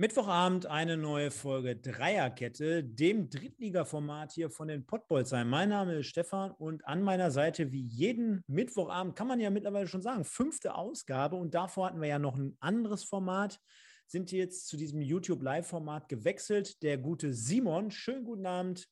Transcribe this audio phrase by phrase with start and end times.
[0.00, 5.50] Mittwochabend eine neue Folge Dreierkette, dem Drittliga-Format hier von den Pottbolzheim.
[5.50, 9.88] Mein Name ist Stefan und an meiner Seite wie jeden Mittwochabend kann man ja mittlerweile
[9.88, 13.58] schon sagen, fünfte Ausgabe und davor hatten wir ja noch ein anderes Format,
[14.06, 16.80] sind jetzt zu diesem YouTube-Live-Format gewechselt.
[16.84, 18.88] Der gute Simon, schönen guten Abend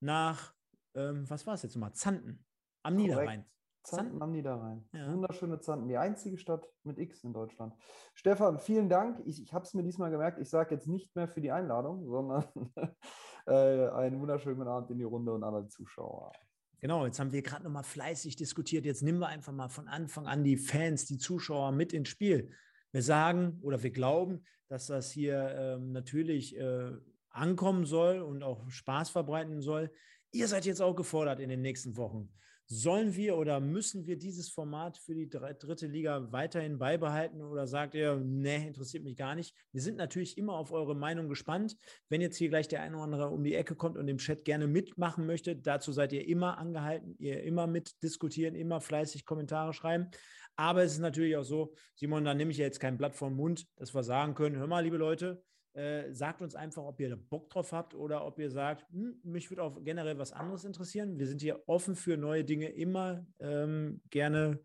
[0.00, 0.54] nach,
[0.94, 2.46] ähm, was war es jetzt nochmal, Zanten
[2.82, 2.96] am.
[2.96, 3.44] Niederrhein.
[3.82, 4.88] Zanten am Niederrhein.
[4.92, 5.12] Ja.
[5.12, 5.88] Wunderschöne Zanten.
[5.88, 7.74] Die einzige Stadt mit X in Deutschland.
[8.14, 9.20] Stefan, vielen Dank.
[9.24, 10.38] Ich, ich habe es mir diesmal gemerkt.
[10.38, 12.44] Ich sage jetzt nicht mehr für die Einladung, sondern
[13.46, 16.32] äh, einen wunderschönen Abend in die Runde und alle Zuschauer.
[16.80, 18.86] Genau, jetzt haben wir gerade nochmal fleißig diskutiert.
[18.86, 22.50] Jetzt nehmen wir einfach mal von Anfang an die Fans, die Zuschauer mit ins Spiel.
[22.92, 26.92] Wir sagen oder wir glauben, dass das hier ähm, natürlich äh,
[27.30, 29.90] ankommen soll und auch Spaß verbreiten soll.
[30.32, 32.32] Ihr seid jetzt auch gefordert in den nächsten Wochen.
[32.72, 37.96] Sollen wir oder müssen wir dieses Format für die dritte Liga weiterhin beibehalten oder sagt
[37.96, 39.56] ihr, nee, interessiert mich gar nicht?
[39.72, 41.76] Wir sind natürlich immer auf eure Meinung gespannt.
[42.08, 44.44] Wenn jetzt hier gleich der eine oder andere um die Ecke kommt und im Chat
[44.44, 50.06] gerne mitmachen möchte, dazu seid ihr immer angehalten, ihr immer mitdiskutieren, immer fleißig Kommentare schreiben.
[50.54, 53.34] Aber es ist natürlich auch so, Simon, da nehme ich ja jetzt kein Blatt vom
[53.34, 55.42] Mund, dass wir sagen können, hör mal, liebe Leute,
[55.74, 59.50] äh, sagt uns einfach, ob ihr Bock drauf habt oder ob ihr sagt, hm, mich
[59.50, 61.18] würde auch generell was anderes interessieren.
[61.18, 64.60] Wir sind hier offen für neue Dinge, immer ähm, gerne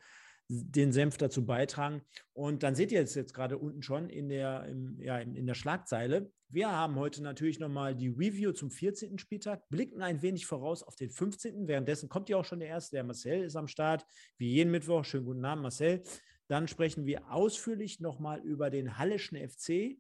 [0.48, 2.02] den Senf dazu beitragen.
[2.34, 5.56] Und dann seht ihr es jetzt gerade unten schon in der, im, ja, in der
[5.56, 6.32] Schlagzeile.
[6.50, 9.18] Wir haben heute natürlich nochmal die Review zum 14.
[9.18, 11.68] Spieltag, blicken ein wenig voraus auf den 15.
[11.68, 14.06] Währenddessen kommt ja auch schon der erste, der Marcel ist am Start,
[14.38, 15.04] wie jeden Mittwoch.
[15.04, 16.04] Schönen guten Abend, Marcel.
[16.48, 19.98] Dann sprechen wir ausführlich nochmal über den Hallischen FC,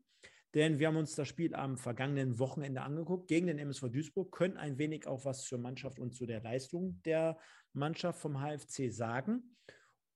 [0.55, 4.57] denn wir haben uns das Spiel am vergangenen Wochenende angeguckt gegen den MSV Duisburg, können
[4.57, 7.37] ein wenig auch was zur Mannschaft und zu der Leistung der
[7.73, 9.55] Mannschaft vom HFC sagen.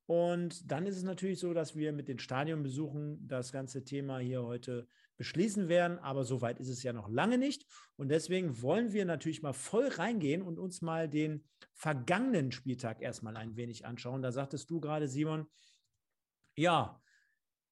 [0.06, 4.42] Und dann ist es natürlich so, dass wir mit den Stadionbesuchen das ganze Thema hier
[4.42, 6.00] heute beschließen werden.
[6.00, 7.68] Aber so weit ist es ja noch lange nicht.
[7.96, 11.44] Und deswegen wollen wir natürlich mal voll reingehen und uns mal den
[11.76, 14.24] vergangenen Spieltag erstmal ein wenig anschauen.
[14.24, 15.46] Da sagtest du gerade, Simon,
[16.56, 17.00] ja,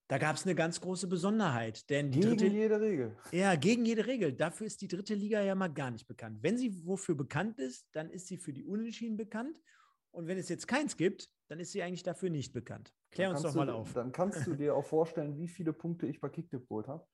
[0.07, 1.89] da gab es eine ganz große Besonderheit.
[1.89, 3.17] Denn gegen dritte, jede Regel.
[3.31, 4.33] Ja, gegen jede Regel.
[4.33, 6.39] Dafür ist die dritte Liga ja mal gar nicht bekannt.
[6.41, 9.61] Wenn sie wofür bekannt ist, dann ist sie für die Unentschieden bekannt.
[10.11, 12.93] Und wenn es jetzt keins gibt, dann ist sie eigentlich dafür nicht bekannt.
[13.11, 13.93] Klär uns doch mal du, auf.
[13.93, 17.05] Dann kannst du dir auch vorstellen, wie viele Punkte ich bei Kicktipp geholt habe.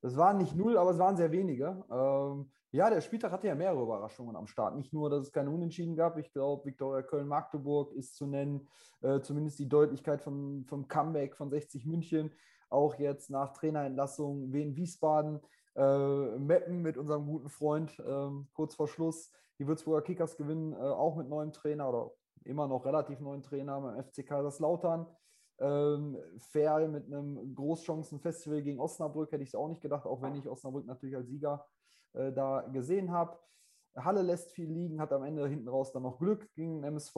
[0.00, 1.84] Das waren nicht null, aber es waren sehr wenige.
[1.90, 4.76] Ähm, ja, der Spieltag hatte ja mehrere Überraschungen am Start.
[4.76, 6.16] Nicht nur, dass es keine Unentschieden gab.
[6.16, 8.66] Ich glaube, Viktoria Köln-Magdeburg ist zu nennen.
[9.02, 12.32] Äh, zumindest die Deutlichkeit vom, vom Comeback von 60 München.
[12.70, 15.40] Auch jetzt nach Trainerentlassung Wien Wiesbaden.
[15.76, 19.30] Äh, Meppen mit unserem guten Freund äh, kurz vor Schluss.
[19.58, 22.12] Die Würzburger Kickers gewinnen äh, auch mit neuem Trainer oder
[22.44, 25.06] immer noch relativ neuen Trainer beim FC Kaiserslautern.
[25.58, 30.34] Ähm, Ferl mit einem Großchancenfestival gegen Osnabrück hätte ich es auch nicht gedacht, auch wenn
[30.34, 31.66] ich Osnabrück natürlich als Sieger
[32.14, 33.36] äh, da gesehen habe.
[33.96, 37.16] Halle lässt viel liegen, hat am Ende hinten raus dann noch Glück gegen den MSV.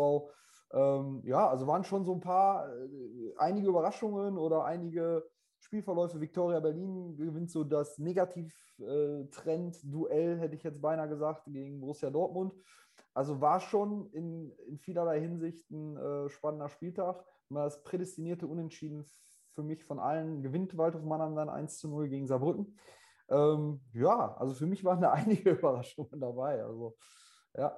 [0.72, 5.24] Ähm, ja, also waren schon so ein paar, äh, einige Überraschungen oder einige
[5.60, 6.20] Spielverläufe.
[6.20, 12.54] Victoria Berlin gewinnt so das Negativ-Trend-Duell, hätte ich jetzt beinahe gesagt, gegen Borussia Dortmund.
[13.12, 17.24] Also war schon in, in vielerlei Hinsicht ein äh, spannender Spieltag.
[17.50, 19.04] Das prädestinierte Unentschieden
[19.54, 22.76] für mich von allen gewinnt Waldhof Mannheim dann 1 zu 0 gegen Saarbrücken.
[23.28, 26.62] Ähm, ja, also für mich waren da einige Überraschungen dabei.
[26.62, 26.96] Also,
[27.56, 27.76] ja.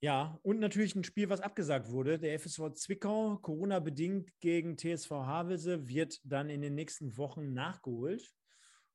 [0.00, 2.18] Ja, und natürlich ein Spiel, was abgesagt wurde.
[2.18, 8.30] Der FSV Zwickau, Corona-bedingt gegen TSV Havelse, wird dann in den nächsten Wochen nachgeholt.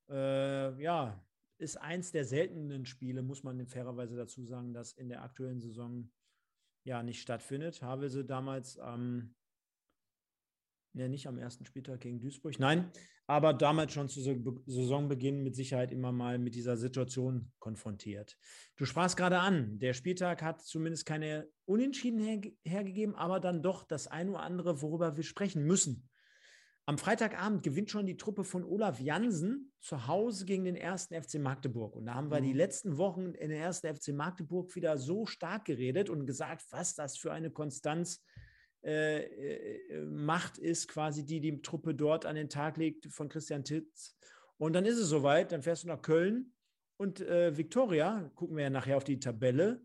[0.07, 1.19] Äh, ja,
[1.57, 6.11] ist eins der seltenen Spiele, muss man fairerweise dazu sagen, dass in der aktuellen Saison
[6.83, 7.81] ja nicht stattfindet.
[7.81, 9.33] Havelse damals am
[10.93, 12.91] ja, nicht am ersten Spieltag gegen Duisburg, nein,
[13.29, 14.21] aber damals schon zu
[14.65, 18.35] Saisonbeginn mit Sicherheit immer mal mit dieser Situation konfrontiert.
[18.75, 23.83] Du sprachst gerade an, der Spieltag hat zumindest keine Unentschieden her hergegeben, aber dann doch
[23.83, 26.09] das ein oder andere, worüber wir sprechen müssen.
[26.87, 31.35] Am Freitagabend gewinnt schon die Truppe von Olaf Jansen zu Hause gegen den ersten FC
[31.35, 31.95] Magdeburg.
[31.95, 32.57] Und da haben wir die mhm.
[32.57, 37.15] letzten Wochen in den ersten FC Magdeburg wieder so stark geredet und gesagt, was das
[37.15, 38.48] für eine Konstanz ist
[38.83, 43.63] äh, äh, Macht ist, quasi die die Truppe dort an den Tag legt von Christian
[43.63, 44.17] Titz.
[44.57, 46.53] Und dann ist es soweit, dann fährst du nach Köln
[46.97, 49.81] und äh, Victoria, gucken wir ja nachher auf die Tabelle,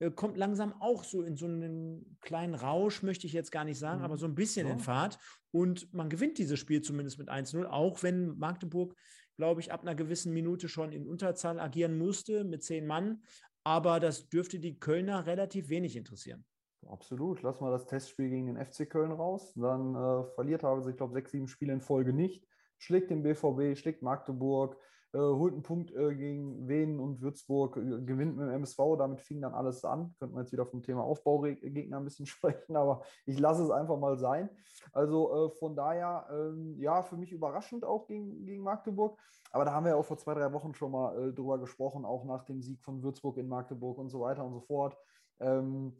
[0.00, 3.78] äh, kommt langsam auch so in so einen kleinen Rausch, möchte ich jetzt gar nicht
[3.78, 4.04] sagen, mhm.
[4.04, 4.72] aber so ein bisschen ja.
[4.72, 5.18] in Fahrt.
[5.50, 8.94] Und man gewinnt dieses Spiel zumindest mit 1-0, auch wenn Magdeburg,
[9.36, 13.22] glaube ich, ab einer gewissen Minute schon in Unterzahl agieren musste mit zehn Mann.
[13.64, 16.44] Aber das dürfte die Kölner relativ wenig interessieren.
[16.86, 17.42] Absolut.
[17.42, 19.52] Lass mal das Testspiel gegen den FC Köln raus.
[19.54, 22.46] Dann äh, verliert haben sie, ich glaube, sechs, sieben Spiele in Folge nicht.
[22.78, 24.76] schlägt den BVB, schlägt Magdeburg,
[25.12, 28.78] äh, holt einen Punkt äh, gegen Wien und Würzburg, äh, gewinnt mit dem MSV.
[28.98, 30.14] Damit fing dann alles an.
[30.18, 33.98] Könnte man jetzt wieder vom Thema Aufbaugegner ein bisschen sprechen, aber ich lasse es einfach
[33.98, 34.48] mal sein.
[34.92, 39.18] Also äh, von daher, ähm, ja, für mich überraschend auch gegen, gegen Magdeburg.
[39.50, 42.04] Aber da haben wir ja auch vor zwei, drei Wochen schon mal äh, drüber gesprochen,
[42.04, 44.96] auch nach dem Sieg von Würzburg in Magdeburg und so weiter und so fort.
[45.40, 45.96] Ähm,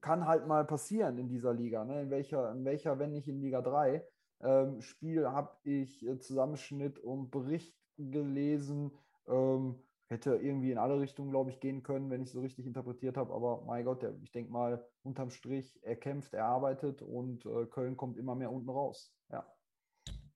[0.00, 1.84] kann halt mal passieren in dieser Liga.
[1.84, 2.02] Ne?
[2.02, 4.04] In, welcher, in welcher, wenn nicht in Liga 3.
[4.40, 8.92] Ähm, Spiel habe ich äh, Zusammenschnitt und Bericht gelesen.
[9.26, 13.16] Ähm, hätte irgendwie in alle Richtungen, glaube ich, gehen können, wenn ich so richtig interpretiert
[13.16, 13.32] habe.
[13.34, 17.66] Aber mein Gott, der, ich denke mal, unterm Strich, er kämpft, er arbeitet und äh,
[17.66, 19.14] Köln kommt immer mehr unten raus.
[19.30, 19.46] Ja.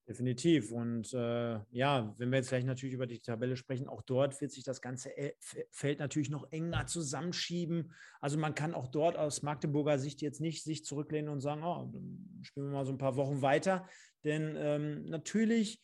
[0.08, 0.72] Definitiv.
[0.72, 4.50] Und äh, ja, wenn wir jetzt gleich natürlich über die Tabelle sprechen, auch dort wird
[4.50, 5.32] sich das ganze äh,
[5.70, 7.92] Feld natürlich noch enger zusammenschieben.
[8.20, 11.92] Also man kann auch dort aus Magdeburger Sicht jetzt nicht sich zurücklehnen und sagen, oh,
[12.42, 13.86] spielen wir mal so ein paar Wochen weiter.
[14.24, 15.80] Denn ähm, natürlich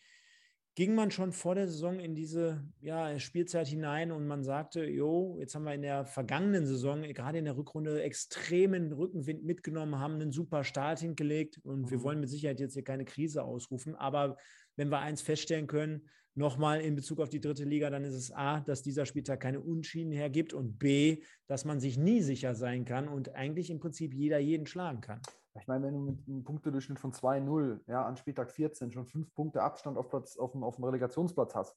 [0.79, 5.37] ging man schon vor der Saison in diese ja, Spielzeit hinein und man sagte, jo,
[5.41, 10.15] jetzt haben wir in der vergangenen Saison, gerade in der Rückrunde, extremen Rückenwind mitgenommen, haben
[10.15, 12.03] einen super Start hingelegt und wir mhm.
[12.05, 14.37] wollen mit Sicherheit jetzt hier keine Krise ausrufen, aber
[14.77, 18.31] wenn wir eins feststellen können, nochmal in Bezug auf die dritte Liga, dann ist es
[18.31, 22.85] A, dass dieser Spieltag keine Unschieden hergibt und B, dass man sich nie sicher sein
[22.85, 25.21] kann und eigentlich im Prinzip jeder jeden schlagen kann.
[25.61, 29.35] Ich meine, wenn du mit einem Punktedurchschnitt von 2-0 ja, an Spieltag 14 schon fünf
[29.35, 31.77] Punkte Abstand auf, Platz, auf, dem, auf dem Relegationsplatz hast,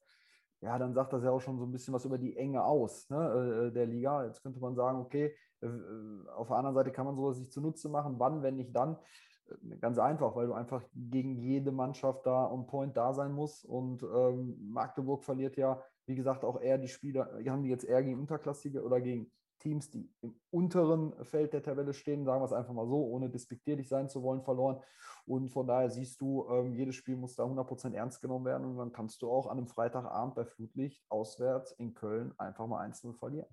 [0.62, 3.10] ja, dann sagt das ja auch schon so ein bisschen was über die Enge aus
[3.10, 4.26] ne, äh, der Liga.
[4.26, 5.68] Jetzt könnte man sagen, okay, äh,
[6.36, 8.16] auf der anderen Seite kann man sowas sich zunutze machen.
[8.20, 8.98] Wann, wenn nicht dann?
[9.48, 13.66] Äh, ganz einfach, weil du einfach gegen jede Mannschaft da on point da sein musst.
[13.66, 18.04] Und ähm, Magdeburg verliert ja, wie gesagt, auch eher die Spieler, haben die jetzt eher
[18.04, 19.32] gegen Unterklassige oder gegen
[19.62, 23.30] Teams, die im unteren Feld der Tabelle stehen, sagen wir es einfach mal so, ohne
[23.30, 24.82] despektierlich sein zu wollen, verloren.
[25.26, 28.78] Und von daher siehst du, ähm, jedes Spiel muss da 100% ernst genommen werden und
[28.78, 33.14] dann kannst du auch an einem Freitagabend bei Flutlicht auswärts in Köln einfach mal 1-0
[33.14, 33.48] verlieren.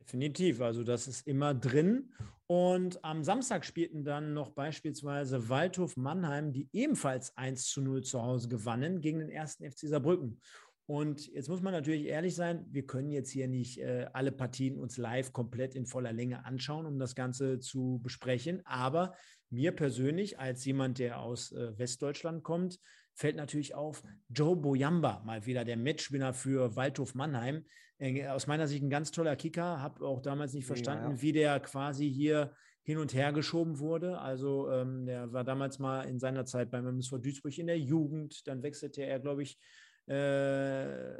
[0.00, 2.12] Definitiv, also das ist immer drin.
[2.46, 8.22] Und am Samstag spielten dann noch beispielsweise Waldhof Mannheim, die ebenfalls 1 zu 0 zu
[8.22, 10.40] Hause gewannen gegen den ersten FC Saarbrücken.
[10.86, 14.78] Und jetzt muss man natürlich ehrlich sein, wir können jetzt hier nicht äh, alle Partien
[14.78, 18.60] uns live komplett in voller Länge anschauen, um das Ganze zu besprechen.
[18.66, 19.14] Aber
[19.48, 22.80] mir persönlich, als jemand, der aus äh, Westdeutschland kommt,
[23.14, 27.64] fällt natürlich auf, Joe Boyamba, mal wieder der Matchwinner für Waldhof Mannheim.
[27.98, 31.32] Äh, aus meiner Sicht ein ganz toller Kicker, habe auch damals nicht verstanden, ja, wie
[31.32, 32.52] der quasi hier
[32.82, 34.18] hin und her geschoben wurde.
[34.18, 38.46] Also ähm, der war damals mal in seiner Zeit beim MSV Duisburg in der Jugend,
[38.46, 39.58] dann wechselte er, glaube ich,
[40.06, 41.16] äh,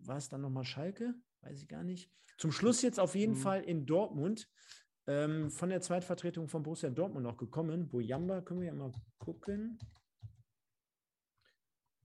[0.00, 1.14] war es dann nochmal Schalke?
[1.42, 2.10] Weiß ich gar nicht.
[2.38, 3.38] Zum Schluss jetzt auf jeden mhm.
[3.38, 4.48] Fall in Dortmund.
[5.06, 7.88] Ähm, von der Zweitvertretung von Borussia Dortmund noch gekommen.
[7.88, 9.78] Boyamba, können wir ja mal gucken.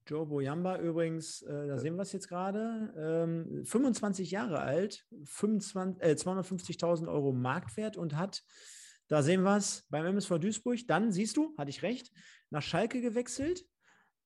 [0.07, 6.15] Joe Boyamba übrigens, äh, da sehen wir es jetzt gerade, ähm, 25 Jahre alt, äh,
[6.15, 8.43] 250.000 Euro Marktwert und hat,
[9.07, 12.11] da sehen wir es, beim MSV Duisburg, dann siehst du, hatte ich recht,
[12.49, 13.65] nach Schalke gewechselt,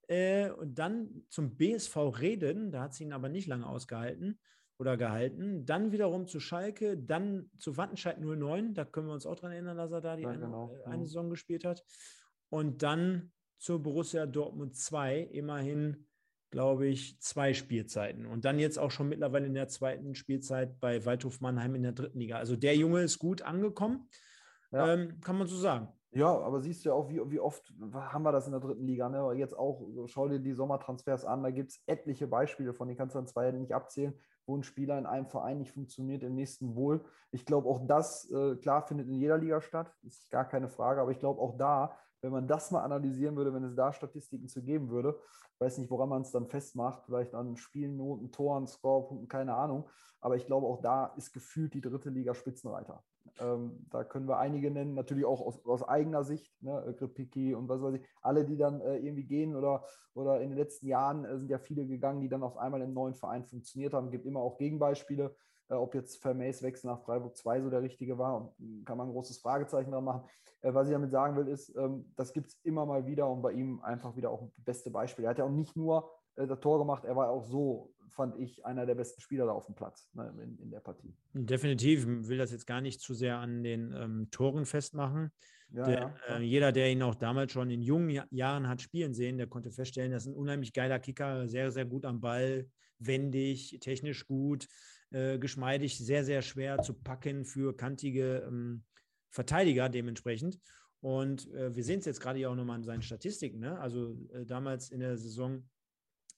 [0.08, 4.40] äh, und dann zum BSV Reden, da hat sie ihn aber nicht lange ausgehalten
[4.80, 5.66] oder gehalten.
[5.66, 9.78] Dann wiederum zu Schalke, dann zu Wattenscheid 09, da können wir uns auch dran erinnern,
[9.78, 10.74] dass er da die ja, eine, genau.
[10.86, 11.84] Äh, eine Saison gespielt hat.
[12.50, 16.06] Und dann zur Borussia Dortmund 2, immerhin,
[16.52, 18.26] glaube ich, zwei Spielzeiten.
[18.26, 21.92] Und dann jetzt auch schon mittlerweile in der zweiten Spielzeit bei Waldhof Mannheim in der
[21.92, 22.38] dritten Liga.
[22.38, 24.08] Also der Junge ist gut angekommen,
[24.72, 24.94] ja.
[24.94, 25.90] ähm, kann man so sagen.
[26.12, 28.86] Ja, aber siehst du ja auch, wie, wie oft haben wir das in der dritten
[28.86, 29.10] Liga.
[29.10, 29.34] Ne?
[29.34, 33.14] Jetzt auch, schau dir die Sommertransfers an, da gibt es etliche Beispiele, von denen kannst
[33.14, 36.76] du dann zwei nicht abzählen, wo ein Spieler in einem Verein nicht funktioniert, im nächsten
[36.76, 37.04] wohl.
[37.32, 41.02] Ich glaube, auch das, äh, klar, findet in jeder Liga statt, ist gar keine Frage,
[41.02, 44.48] aber ich glaube, auch da, wenn man das mal analysieren würde, wenn es da Statistiken
[44.48, 45.20] zu geben würde,
[45.60, 49.90] weiß nicht, woran man es dann festmacht, vielleicht an Spielnoten, Toren, Scorepunkten, keine Ahnung,
[50.22, 53.04] aber ich glaube, auch da ist gefühlt die dritte Liga Spitzenreiter.
[53.40, 57.70] Ähm, da können wir einige nennen, natürlich auch aus, aus eigener Sicht, ne, Gripicki und
[57.70, 58.08] was weiß ich.
[58.22, 61.60] Alle, die dann äh, irgendwie gehen oder, oder in den letzten Jahren äh, sind ja
[61.60, 64.12] viele gegangen, die dann auf einmal im neuen Verein funktioniert haben.
[64.12, 65.36] Gibt immer auch Gegenbeispiele.
[65.70, 68.54] Äh, ob jetzt Vermeys Wechsel nach Freiburg 2 so der richtige war,
[68.86, 70.24] kann man ein großes Fragezeichen dran machen.
[70.62, 73.42] Äh, was ich damit sagen will, ist, ähm, das gibt es immer mal wieder und
[73.42, 75.26] bei ihm einfach wieder auch das beste Beispiel.
[75.26, 78.36] Er hat ja auch nicht nur äh, das Tor gemacht, er war auch so fand
[78.40, 81.14] ich, einer der besten Spieler da auf dem Platz ne, in, in, der Partie.
[81.34, 82.02] Definitiv.
[82.02, 85.32] Ich will das jetzt gar nicht zu sehr an den ähm, Toren festmachen.
[85.70, 89.14] Ja, der, ja, äh, jeder, der ihn auch damals schon in jungen Jahren hat spielen
[89.14, 92.68] sehen, der konnte feststellen, das ist ein unheimlich geiler Kicker, sehr, sehr gut am Ball,
[93.00, 94.68] wendig, technisch gut,
[95.12, 98.84] äh, geschmeidig, sehr, sehr schwer zu packen für kantige ähm,
[99.30, 100.60] Verteidiger dementsprechend.
[101.02, 103.60] Und äh, wir sehen es jetzt gerade ja auch nochmal an seinen Statistiken.
[103.60, 103.80] Ne?
[103.80, 105.64] Also äh, damals in der Saison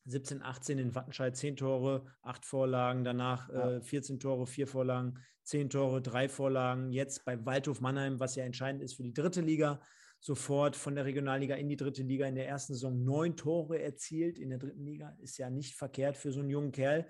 [0.06, 3.77] 17, 18 in Wattenscheid 10 Tore, 8 Vorlagen, danach ja.
[3.77, 6.91] äh, 14 Tore, 4 Vorlagen, 10 Tore, 3 Vorlagen.
[6.91, 9.79] Jetzt bei Waldhof Mannheim, was ja entscheidend ist für die dritte Liga,
[10.20, 14.38] sofort von der Regionalliga in die dritte Liga in der ersten Saison neun Tore erzielt
[14.38, 15.15] in der dritten Liga.
[15.20, 17.08] Ist ja nicht verkehrt für so einen jungen Kerl.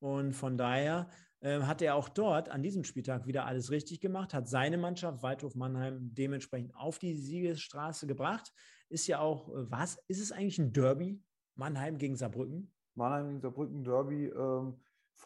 [0.00, 1.10] Und von daher
[1.40, 5.22] äh, hat er auch dort an diesem Spieltag wieder alles richtig gemacht, hat seine Mannschaft
[5.22, 8.52] Waldhof Mannheim dementsprechend auf die Siegesstraße gebracht.
[8.88, 9.98] Ist ja auch, äh, was?
[10.08, 11.20] Ist es eigentlich ein Derby?
[11.58, 12.72] Mannheim gegen Saarbrücken?
[12.94, 14.26] Mannheim gegen Saarbrücken, Derby.
[14.26, 14.76] Ähm,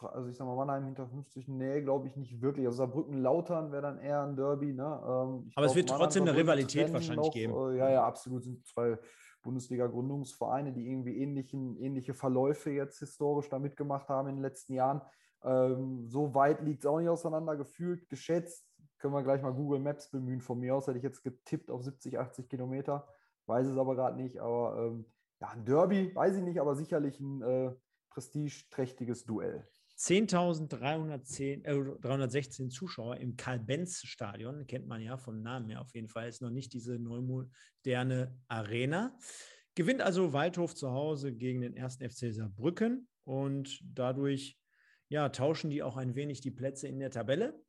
[0.01, 2.65] also ich sag mal, Mannheim hinter 50, nee, glaube ich nicht wirklich.
[2.65, 4.73] Also Saarbrücken-Lautern wäre dann eher ein Derby.
[4.73, 4.83] Ne?
[4.83, 7.53] Ähm, Aber glaub, es wird Mannheim trotzdem eine Rivalität wahrscheinlich noch, geben.
[7.53, 8.43] Äh, ja, ja, absolut.
[8.43, 8.97] Sind zwei
[9.43, 15.01] Bundesliga-Gründungsvereine, die irgendwie ähnlichen, ähnliche Verläufe jetzt historisch da mitgemacht haben in den letzten Jahren.
[15.43, 18.65] Ähm, so weit liegt es auch nicht auseinander, gefühlt, geschätzt.
[18.97, 20.41] Können wir gleich mal Google Maps bemühen.
[20.41, 23.07] Von mir aus hätte ich jetzt getippt auf 70, 80 Kilometer.
[23.45, 24.39] Weiß es aber gerade nicht.
[24.39, 25.05] Aber ähm,
[25.41, 27.71] ja, ein Derby, weiß ich nicht, aber sicherlich ein äh,
[28.09, 29.67] prestigeträchtiges Duell.
[29.97, 36.41] 10.316 äh, Zuschauer im Karl-Benz-Stadion, kennt man ja vom Namen her auf jeden Fall, ist
[36.41, 39.15] noch nicht diese neumoderne Arena.
[39.75, 44.59] Gewinnt also Waldhof zu Hause gegen den ersten FC Saarbrücken und dadurch
[45.09, 47.61] ja, tauschen die auch ein wenig die Plätze in der Tabelle.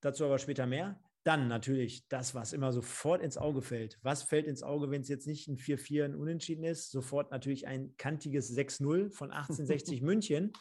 [0.00, 1.00] Dazu aber später mehr.
[1.24, 3.98] Dann natürlich das, was immer sofort ins Auge fällt.
[4.02, 6.90] Was fällt ins Auge, wenn es jetzt nicht ein 4-4 ein Unentschieden ist?
[6.90, 10.52] Sofort natürlich ein kantiges 6-0 von 1860 München.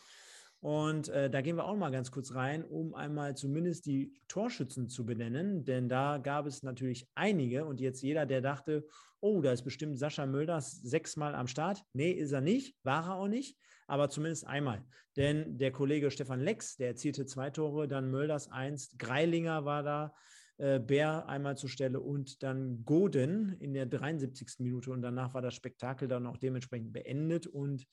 [0.60, 4.90] Und äh, da gehen wir auch mal ganz kurz rein, um einmal zumindest die Torschützen
[4.90, 8.88] zu benennen, denn da gab es natürlich einige und jetzt jeder, der dachte,
[9.20, 11.84] oh, da ist bestimmt Sascha Mölders sechsmal am Start.
[11.94, 14.84] Nee, ist er nicht, war er auch nicht, aber zumindest einmal.
[15.16, 20.14] Denn der Kollege Stefan Lex, der erzielte zwei Tore, dann Mölders eins, Greilinger war da,
[20.58, 24.60] äh, Bär einmal zur Stelle und dann Goden in der 73.
[24.60, 27.88] Minute und danach war das Spektakel dann auch dementsprechend beendet und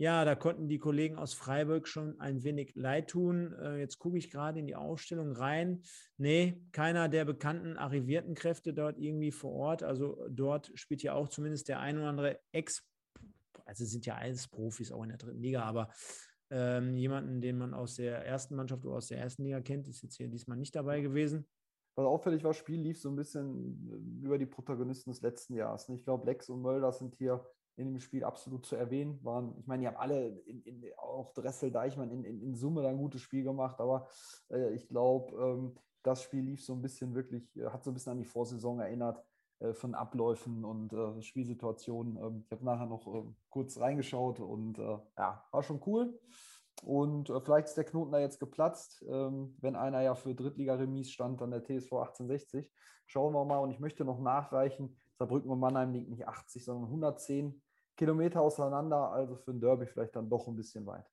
[0.00, 3.52] ja, da konnten die Kollegen aus Freiburg schon ein wenig leid tun.
[3.60, 5.82] Äh, jetzt gucke ich gerade in die Ausstellung rein.
[6.16, 9.82] Nee, keiner der bekannten arrivierten Kräfte dort irgendwie vor Ort.
[9.82, 12.82] Also dort spielt ja auch zumindest der ein oder andere Ex,
[13.66, 15.90] also sind ja alles Profis auch in der dritten Liga, aber
[16.48, 20.02] ähm, jemanden, den man aus der ersten Mannschaft oder aus der ersten Liga kennt, ist
[20.02, 21.46] jetzt hier diesmal nicht dabei gewesen.
[22.00, 25.88] Was auffällig war, Spiel lief so ein bisschen über die Protagonisten des letzten Jahres.
[25.90, 27.44] Ich glaube, Lex und Mölder sind hier
[27.76, 29.22] in dem Spiel absolut zu erwähnen.
[29.22, 32.96] Waren, ich meine, die haben alle, in, in, auch Dressel, Deichmann in, in, Summe ein
[32.96, 34.08] gutes Spiel gemacht, aber
[34.50, 37.94] äh, ich glaube, ähm, das Spiel lief so ein bisschen wirklich, äh, hat so ein
[37.94, 39.22] bisschen an die Vorsaison erinnert
[39.58, 42.16] äh, von Abläufen und äh, Spielsituationen.
[42.16, 46.18] Ähm, ich habe nachher noch äh, kurz reingeschaut und äh, ja, war schon cool.
[46.82, 49.04] Und vielleicht ist der Knoten da jetzt geplatzt.
[49.08, 52.70] Ähm, wenn einer ja für Drittliga-Remis stand, dann der TSV 1860.
[53.06, 53.58] Schauen wir mal.
[53.58, 57.60] Und ich möchte noch nachreichen, Saarbrücken und Mannheim liegt nicht 80, sondern 110
[57.96, 61.04] Kilometer auseinander, also für ein Derby vielleicht dann doch ein bisschen weit.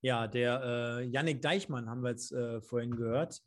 [0.00, 3.40] Ja, der äh, Yannick Deichmann haben wir jetzt äh, vorhin gehört.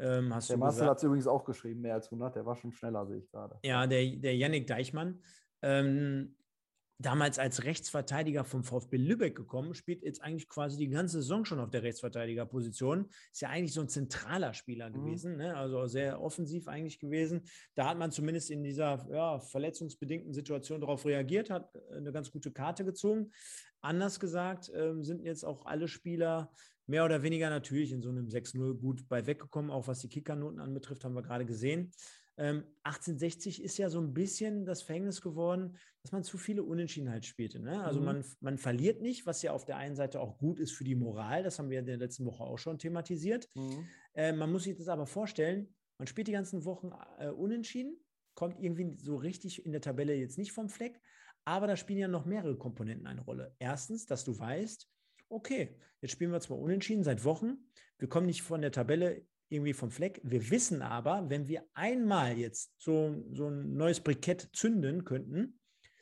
[0.00, 3.06] Ähm, der Marcel hat es übrigens auch geschrieben, mehr als 100, der war schon schneller,
[3.06, 3.58] sehe ich gerade.
[3.64, 5.22] Ja, der, der Yannick Deichmann.
[5.62, 6.36] Ähm,
[6.98, 11.60] damals als Rechtsverteidiger vom VfB Lübeck gekommen, spielt jetzt eigentlich quasi die ganze Saison schon
[11.60, 13.08] auf der Rechtsverteidigerposition.
[13.32, 14.94] Ist ja eigentlich so ein zentraler Spieler mhm.
[14.94, 15.56] gewesen, ne?
[15.56, 17.42] also sehr offensiv eigentlich gewesen.
[17.74, 22.32] Da hat man zumindest in dieser ja, verletzungsbedingten Situation darauf reagiert, hat äh, eine ganz
[22.32, 23.30] gute Karte gezogen.
[23.80, 26.50] Anders gesagt ähm, sind jetzt auch alle Spieler
[26.88, 30.58] mehr oder weniger natürlich in so einem 6-0 gut bei weggekommen, auch was die Kickernoten
[30.58, 31.92] anbetrifft, haben wir gerade gesehen.
[32.38, 37.24] 1860 ähm, ist ja so ein bisschen das Verhängnis geworden, dass man zu viele Unentschiedenheit
[37.24, 37.58] spielte.
[37.58, 37.82] Ne?
[37.82, 38.06] Also mhm.
[38.06, 40.94] man, man verliert nicht, was ja auf der einen Seite auch gut ist für die
[40.94, 41.42] Moral.
[41.42, 43.48] Das haben wir in der letzten Woche auch schon thematisiert.
[43.54, 43.88] Mhm.
[44.14, 47.98] Äh, man muss sich das aber vorstellen, man spielt die ganzen Wochen äh, unentschieden,
[48.34, 51.00] kommt irgendwie so richtig in der Tabelle jetzt nicht vom Fleck,
[51.44, 53.56] aber da spielen ja noch mehrere Komponenten eine Rolle.
[53.58, 54.88] Erstens, dass du weißt,
[55.28, 57.58] okay, jetzt spielen wir zwar unentschieden seit Wochen,
[57.98, 60.20] wir kommen nicht von der Tabelle irgendwie vom Fleck.
[60.22, 65.58] Wir wissen aber, wenn wir einmal jetzt so, so ein neues Brikett zünden könnten,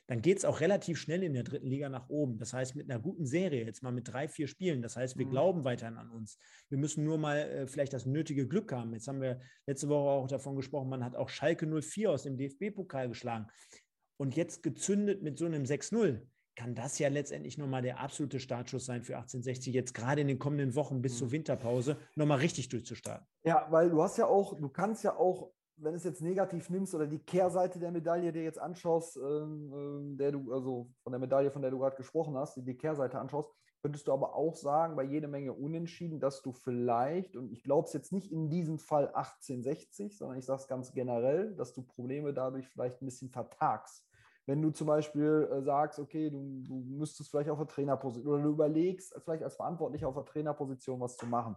[0.08, 2.38] dann geht es auch relativ schnell in der dritten Liga nach oben.
[2.38, 4.80] Das heißt, mit einer guten Serie, jetzt mal mit drei, vier Spielen.
[4.80, 5.30] Das heißt, wir mhm.
[5.30, 6.38] glauben weiterhin an uns.
[6.68, 8.92] Wir müssen nur mal äh, vielleicht das nötige Glück haben.
[8.92, 12.36] Jetzt haben wir letzte Woche auch davon gesprochen, man hat auch Schalke 04 aus dem
[12.36, 13.46] DFB-Pokal geschlagen.
[14.16, 16.20] Und jetzt gezündet mit so einem 6-0
[16.56, 20.38] kann das ja letztendlich nochmal der absolute Startschuss sein für 1860, jetzt gerade in den
[20.38, 21.32] kommenden Wochen bis zur mhm.
[21.32, 23.26] Winterpause nochmal richtig durchzustarten.
[23.44, 26.70] Ja, weil du hast ja auch, du kannst ja auch wenn du es jetzt negativ
[26.70, 31.12] nimmst oder die Kehrseite der Medaille dir jetzt anschaust, ähm, ähm, der du, also von
[31.12, 33.50] der Medaille, von der du gerade gesprochen hast, die, die Kehrseite anschaust,
[33.82, 37.86] könntest du aber auch sagen, bei jede Menge Unentschieden, dass du vielleicht, und ich glaube
[37.86, 41.82] es jetzt nicht in diesem Fall 1860, sondern ich sage es ganz generell, dass du
[41.82, 44.05] Probleme dadurch vielleicht ein bisschen vertagst.
[44.46, 48.42] Wenn du zum Beispiel äh, sagst, okay, du, du müsstest vielleicht auf der Trainerposition oder
[48.44, 51.56] du überlegst, vielleicht als Verantwortlicher auf der Trainerposition was zu machen.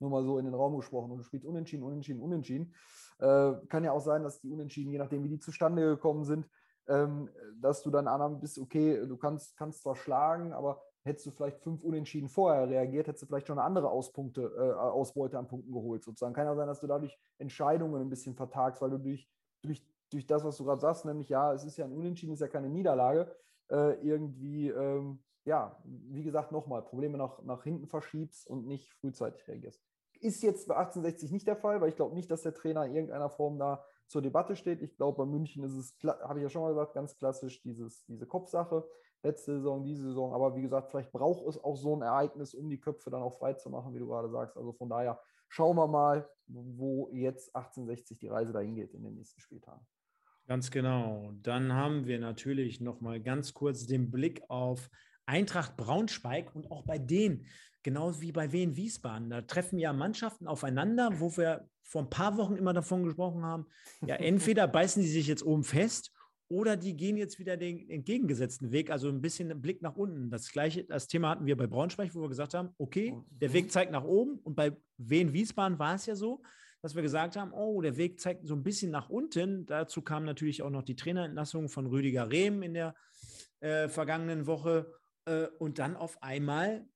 [0.00, 2.74] Nur mal so in den Raum gesprochen und du spielst unentschieden, unentschieden, unentschieden.
[3.18, 6.48] Äh, kann ja auch sein, dass die Unentschieden, je nachdem, wie die zustande gekommen sind,
[6.88, 11.30] ähm, dass du dann anderen bist, okay, du kannst, kannst zwar schlagen, aber hättest du
[11.30, 15.46] vielleicht fünf Unentschieden vorher reagiert, hättest du vielleicht schon eine andere Auspunkte, äh, Ausbeute an
[15.46, 16.34] Punkten geholt, sozusagen.
[16.34, 19.28] Kann ja sein, dass du dadurch Entscheidungen ein bisschen vertagst, weil du durch,
[19.62, 22.40] durch, durch das, was du gerade sagst, nämlich ja, es ist ja ein Unentschieden, ist
[22.40, 23.34] ja keine Niederlage,
[23.68, 29.46] äh, irgendwie, ähm, ja, wie gesagt, nochmal, Probleme nach, nach hinten verschiebst und nicht frühzeitig
[29.48, 29.82] reagierst.
[30.20, 32.94] Ist jetzt bei 1860 nicht der Fall, weil ich glaube nicht, dass der Trainer in
[32.94, 34.82] irgendeiner Form da zur Debatte steht.
[34.82, 38.04] Ich glaube, bei München ist es, habe ich ja schon mal gesagt, ganz klassisch dieses,
[38.06, 38.88] diese Kopfsache.
[39.24, 40.32] Letzte Saison, diese Saison.
[40.32, 43.34] Aber wie gesagt, vielleicht braucht es auch so ein Ereignis, um die Köpfe dann auch
[43.34, 44.56] frei zu machen, wie du gerade sagst.
[44.56, 45.18] Also von daher
[45.48, 49.86] schauen wir mal, wo jetzt 1860 die Reise dahin geht in den nächsten Spieltagen.
[50.46, 51.32] Ganz genau.
[51.42, 54.90] Dann haben wir natürlich noch mal ganz kurz den Blick auf
[55.26, 57.46] Eintracht Braunschweig und auch bei denen
[57.82, 59.30] genauso wie bei Wien Wiesbaden.
[59.30, 63.66] Da treffen ja Mannschaften aufeinander, wo wir vor ein paar Wochen immer davon gesprochen haben,
[64.06, 66.12] ja, entweder beißen die sich jetzt oben fest
[66.48, 70.30] oder die gehen jetzt wieder den entgegengesetzten Weg, also ein bisschen Blick nach unten.
[70.30, 73.70] Das gleiche, das Thema hatten wir bei Braunschweig, wo wir gesagt haben, okay, der Weg
[73.70, 76.42] zeigt nach oben und bei Wien Wiesbaden war es ja so,
[76.84, 79.64] dass wir gesagt haben, oh, der Weg zeigt so ein bisschen nach unten.
[79.64, 82.94] Dazu kam natürlich auch noch die Trainerentlassung von Rüdiger Rehm in der
[83.60, 84.92] äh, vergangenen Woche.
[85.24, 86.86] Äh, und dann auf einmal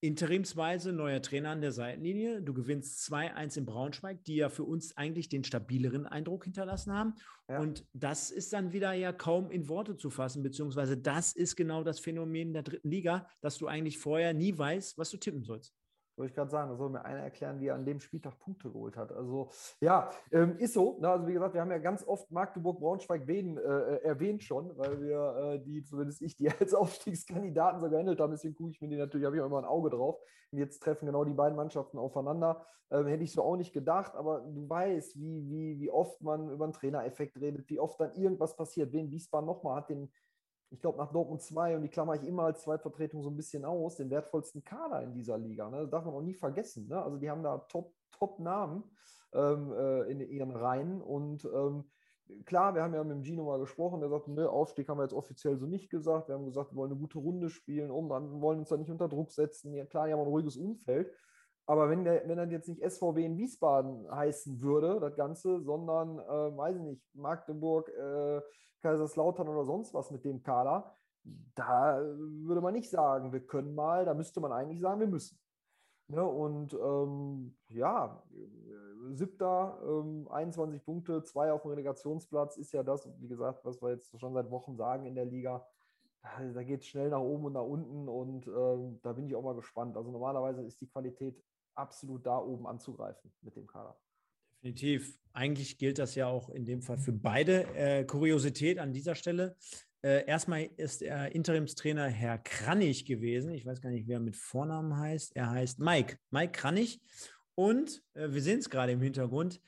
[0.00, 2.40] interimsweise neuer Trainer an der Seitenlinie.
[2.40, 7.14] Du gewinnst 2-1 in Braunschweig, die ja für uns eigentlich den stabileren Eindruck hinterlassen haben.
[7.48, 7.58] Ja.
[7.58, 11.82] Und das ist dann wieder ja kaum in Worte zu fassen, beziehungsweise das ist genau
[11.82, 15.74] das Phänomen der dritten Liga, dass du eigentlich vorher nie weißt, was du tippen sollst.
[16.16, 18.70] Wollte ich gerade sagen, da soll mir einer erklären, wie er an dem Spieltag Punkte
[18.70, 19.12] geholt hat.
[19.12, 20.98] Also ja, ähm, ist so.
[20.98, 21.08] Ne?
[21.08, 24.76] Also wie gesagt, wir haben ja ganz oft Magdeburg, Braunschweig, Wien äh, äh, erwähnt schon,
[24.78, 28.30] weil wir äh, die, zumindest ich, die als Aufstiegskandidaten so gehandelt haben.
[28.30, 30.18] Deswegen gucke ich mir die natürlich, habe ich auch immer ein Auge drauf.
[30.52, 32.64] Und jetzt treffen genau die beiden Mannschaften aufeinander.
[32.90, 36.50] Ähm, hätte ich so auch nicht gedacht, aber du weißt, wie, wie, wie oft man
[36.50, 38.92] über einen Trainereffekt redet, wie oft dann irgendwas passiert.
[38.92, 40.10] Wen Wiesbaden nochmal hat den
[40.70, 43.64] ich glaube, nach Dortmund 2, und die klammer ich immer als Zweitvertretung so ein bisschen
[43.64, 45.70] aus, den wertvollsten Kader in dieser Liga.
[45.70, 45.82] Ne?
[45.82, 46.88] Das darf man auch nie vergessen.
[46.88, 47.00] Ne?
[47.00, 47.66] Also die haben da
[48.10, 48.82] Top-Namen
[49.32, 51.00] ähm, äh, in ihren Reihen.
[51.00, 51.84] Und ähm,
[52.44, 55.04] klar, wir haben ja mit dem Gino mal gesprochen, der sagt, ne, Aufstieg haben wir
[55.04, 56.28] jetzt offiziell so nicht gesagt.
[56.28, 58.90] Wir haben gesagt, wir wollen eine gute Runde spielen, um, wir wollen uns da nicht
[58.90, 59.72] unter Druck setzen.
[59.74, 61.12] Ja, klar, die haben ein ruhiges Umfeld.
[61.68, 66.18] Aber wenn, der, wenn das jetzt nicht SVW in Wiesbaden heißen würde, das Ganze, sondern,
[66.18, 68.40] äh, weiß ich nicht, Magdeburg, äh,
[68.80, 70.96] Kaiserslautern oder sonst was mit dem Kader,
[71.54, 75.38] da würde man nicht sagen, wir können mal, da müsste man eigentlich sagen, wir müssen.
[76.08, 78.22] Ne, und ähm, ja,
[79.10, 83.90] siebter, ähm, 21 Punkte, zwei auf dem Relegationsplatz ist ja das, wie gesagt, was wir
[83.90, 85.66] jetzt schon seit Wochen sagen in der Liga.
[86.22, 89.34] Da, da geht es schnell nach oben und nach unten und ähm, da bin ich
[89.34, 89.96] auch mal gespannt.
[89.96, 91.42] Also normalerweise ist die Qualität
[91.74, 93.96] absolut da oben anzugreifen mit dem Kader.
[94.66, 95.16] Definitiv.
[95.32, 97.72] Eigentlich gilt das ja auch in dem Fall für beide.
[97.76, 99.54] Äh, Kuriosität an dieser Stelle.
[100.02, 103.52] Äh, erstmal ist er Interimstrainer Herr Kranich gewesen.
[103.52, 105.36] Ich weiß gar nicht, wer mit Vornamen heißt.
[105.36, 106.18] Er heißt Mike.
[106.30, 107.00] Mike Kranich.
[107.54, 109.60] Und äh, wir sehen es gerade im Hintergrund.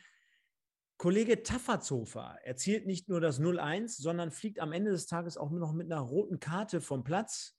[0.96, 5.60] Kollege Tafferzofer erzielt nicht nur das 0-1, sondern fliegt am Ende des Tages auch nur
[5.60, 7.56] noch mit einer roten Karte vom Platz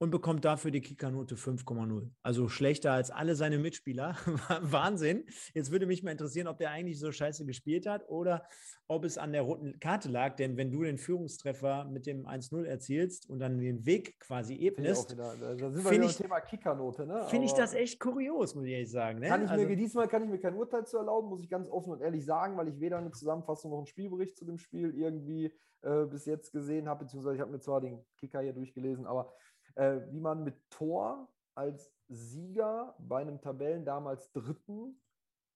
[0.00, 2.08] und bekommt dafür die Kickernote 5,0.
[2.22, 4.16] Also schlechter als alle seine Mitspieler.
[4.62, 5.26] Wahnsinn.
[5.52, 8.46] Jetzt würde mich mal interessieren, ob der eigentlich so scheiße gespielt hat oder
[8.88, 10.36] ob es an der roten Karte lag.
[10.36, 15.18] Denn wenn du den Führungstreffer mit dem 1-0 erzielst und dann den Weg quasi ebnest,
[15.18, 15.34] da
[15.70, 17.06] sind wir ich, Thema Kickernote.
[17.06, 17.26] Ne?
[17.28, 19.18] Finde ich das echt kurios, muss ich ehrlich sagen.
[19.18, 19.28] Ne?
[19.28, 21.68] Kann ich also, mir, diesmal kann ich mir kein Urteil zu erlauben, muss ich ganz
[21.68, 24.94] offen und ehrlich sagen, weil ich weder eine Zusammenfassung noch einen Spielbericht zu dem Spiel
[24.94, 29.06] irgendwie äh, bis jetzt gesehen habe, beziehungsweise ich habe mir zwar den Kicker hier durchgelesen,
[29.06, 29.32] aber
[29.74, 35.00] äh, wie man mit Tor als Sieger bei einem Tabellen damals Dritten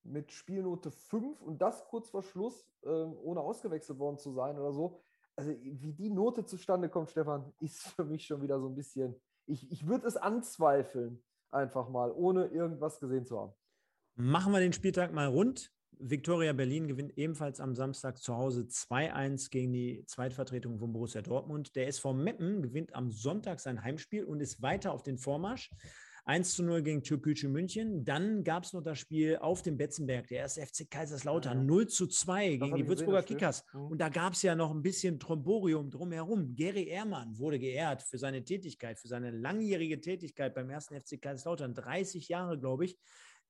[0.03, 4.71] mit Spielnote 5 und das kurz vor Schluss, äh, ohne ausgewechselt worden zu sein oder
[4.71, 5.01] so.
[5.35, 9.15] Also wie die Note zustande kommt, Stefan, ist für mich schon wieder so ein bisschen,
[9.47, 13.53] ich, ich würde es anzweifeln, einfach mal, ohne irgendwas gesehen zu haben.
[14.15, 15.74] Machen wir den Spieltag mal rund.
[15.99, 21.75] Viktoria Berlin gewinnt ebenfalls am Samstag zu Hause 2-1 gegen die Zweitvertretung von Borussia Dortmund.
[21.75, 25.69] Der SV Meppen gewinnt am Sonntag sein Heimspiel und ist weiter auf den Vormarsch.
[26.27, 28.03] 1 zu 0 gegen Türkgücü München.
[28.03, 31.63] Dann gab es noch das Spiel auf dem Betzenberg, der erste FC Kaiserslautern, ja.
[31.63, 33.63] 0 zu 2 gegen die Würzburger gesehen, Kickers.
[33.73, 33.81] Mhm.
[33.91, 36.55] Und da gab es ja noch ein bisschen Tromborium drumherum.
[36.55, 41.75] Gary Ehrmann wurde geehrt für seine Tätigkeit, für seine langjährige Tätigkeit beim ersten FC Kaiserslautern.
[41.75, 42.97] 30 Jahre, glaube ich,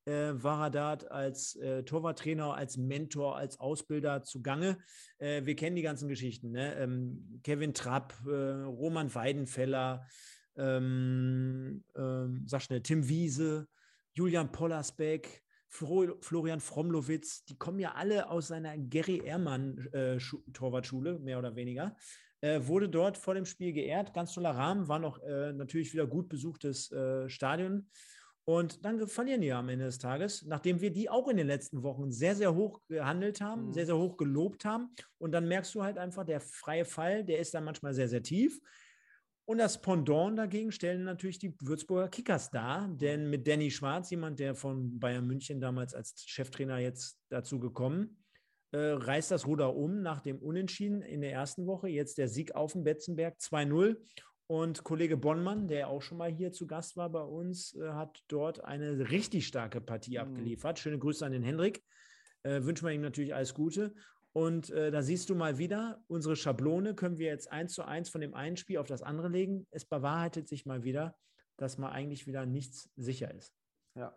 [0.05, 4.77] äh, dort als äh, Torwarttrainer, als Mentor, als Ausbilder zugange.
[5.17, 6.51] Äh, wir kennen die ganzen Geschichten.
[6.51, 6.75] Ne?
[6.75, 10.05] Ähm, Kevin Trapp, äh, Roman Weidenfeller,
[10.57, 13.67] ähm, ähm, sag schnell, Tim Wiese,
[14.13, 20.17] Julian Pollersbeck, Fro Florian Fromlowitz, die kommen ja alle aus seiner Gary Ehrmann äh,
[21.19, 21.95] mehr oder weniger.
[22.41, 24.13] Äh, wurde dort vor dem Spiel geehrt.
[24.13, 27.89] Ganz toller Rahmen, war noch äh, natürlich wieder gut besuchtes äh, Stadion.
[28.47, 31.81] Und dann verlieren die am Ende des Tages, nachdem wir die auch in den letzten
[31.81, 33.73] Wochen sehr, sehr hoch gehandelt haben, mhm.
[33.73, 34.93] sehr, sehr hoch gelobt haben.
[35.17, 38.21] Und dann merkst du halt einfach, der freie Fall, der ist dann manchmal sehr, sehr
[38.21, 38.61] tief.
[39.47, 44.39] Und das Pendant dagegen stellen natürlich die Würzburger Kickers dar, denn mit Danny Schwarz, jemand,
[44.39, 48.17] der von Bayern München damals als Cheftrainer jetzt dazu gekommen,
[48.71, 51.87] äh, reißt das Ruder um nach dem Unentschieden in der ersten Woche.
[51.87, 53.97] Jetzt der Sieg auf dem Betzenberg 2-0.
[54.47, 58.23] Und Kollege Bonnmann, der auch schon mal hier zu Gast war bei uns, äh, hat
[58.27, 60.19] dort eine richtig starke Partie mhm.
[60.19, 60.77] abgeliefert.
[60.77, 61.83] Schöne Grüße an den Hendrik.
[62.43, 63.95] Äh, wünschen wir ihm natürlich alles Gute.
[64.33, 68.09] Und äh, da siehst du mal wieder, unsere Schablone können wir jetzt eins zu eins
[68.09, 69.65] von dem einen Spiel auf das andere legen.
[69.71, 71.15] Es bewahrheitet sich mal wieder,
[71.57, 73.55] dass mal eigentlich wieder nichts sicher ist.
[73.95, 74.15] Ja,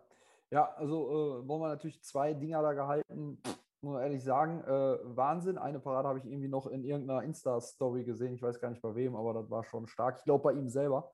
[0.51, 3.41] ja also äh, wollen wir natürlich zwei Dinger da gehalten.
[3.81, 5.57] Muss man ehrlich sagen, äh, Wahnsinn.
[5.57, 8.33] Eine Parade habe ich irgendwie noch in irgendeiner Insta-Story gesehen.
[8.33, 10.17] Ich weiß gar nicht bei wem, aber das war schon stark.
[10.17, 11.11] Ich glaube bei ihm selber.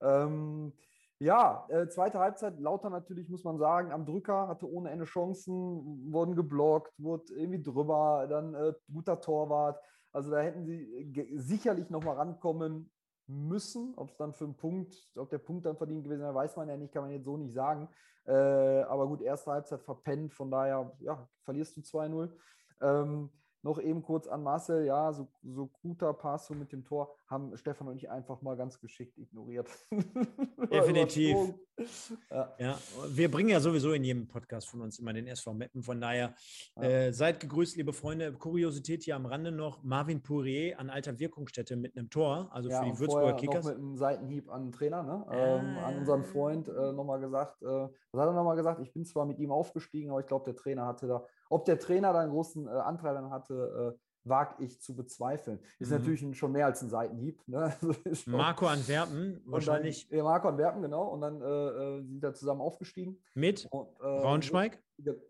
[0.00, 0.72] Ähm,
[1.18, 6.12] ja, äh, zweite Halbzeit, Lauter natürlich, muss man sagen, am Drücker, hatte ohne Ende Chancen,
[6.12, 9.78] wurden geblockt, wurde irgendwie drüber, dann äh, guter Torwart.
[10.12, 12.90] Also da hätten sie sicherlich nochmal rankommen
[13.26, 13.94] müssen.
[13.96, 16.68] Ob es dann für einen Punkt, ob der Punkt dann verdient gewesen wäre, weiß man
[16.68, 17.88] ja nicht, kann man jetzt so nicht sagen.
[18.26, 22.30] Äh, aber gut, erste Halbzeit verpennt, von daher, ja, verlierst du 2-0.
[22.80, 23.30] Ähm,
[23.66, 27.56] noch eben kurz an Marcel, ja, so, so guter Pass so mit dem Tor haben
[27.56, 29.68] Stefan und ich einfach mal ganz geschickt ignoriert.
[30.70, 31.36] Definitiv.
[32.30, 32.54] ja.
[32.58, 32.78] ja.
[33.08, 35.82] wir bringen ja sowieso in jedem Podcast von uns immer den SV Meppen.
[35.82, 36.34] Von daher
[36.76, 36.82] ja.
[36.82, 38.32] äh, seid gegrüßt, liebe Freunde.
[38.32, 42.78] Kuriosität hier am Rande noch: Marvin Pourier an alter Wirkungsstätte mit einem Tor, also ja,
[42.78, 43.66] für die Würzburger Kickers.
[43.66, 45.26] Mit einem Seitenhieb an den Trainer, ne?
[45.32, 47.60] ähm, an unseren Freund äh, nochmal gesagt.
[47.62, 48.80] Äh, was hat er nochmal gesagt?
[48.80, 51.78] Ich bin zwar mit ihm aufgestiegen, aber ich glaube, der Trainer hatte da ob der
[51.78, 55.60] Trainer da einen großen äh, Anteil dann hatte, äh, wage ich zu bezweifeln.
[55.78, 55.98] Ist mhm.
[55.98, 57.40] natürlich schon mehr als ein Seitenhieb.
[57.46, 57.72] Ne?
[58.06, 60.08] Also Marco Antwerpen, wahrscheinlich.
[60.08, 61.08] Dann, ja, Marco Antwerpen, genau.
[61.08, 63.22] Und dann äh, äh sind da zusammen aufgestiegen.
[63.34, 64.82] Mit und, äh, Braunschweig?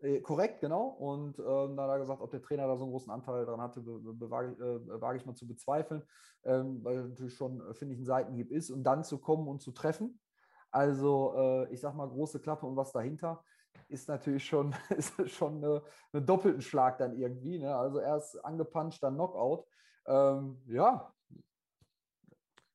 [0.03, 0.87] Äh, korrekt, genau.
[0.87, 3.61] Und ähm, dann hat er gesagt, ob der Trainer da so einen großen Anteil daran
[3.61, 6.03] hatte, wage äh, ich mal zu bezweifeln.
[6.45, 8.71] Ähm, weil natürlich schon, finde ich, ein Seitenhieb ist.
[8.71, 10.21] Und dann zu kommen und zu treffen.
[10.71, 13.43] Also, ich sag mal, große Klappe und was dahinter
[13.89, 17.59] ist natürlich schon, ist schon eine, eine doppelten Schlag dann irgendwie.
[17.59, 17.75] Ne?
[17.75, 19.67] Also erst angepanscht, dann Knockout.
[20.07, 21.13] Ähm, ja,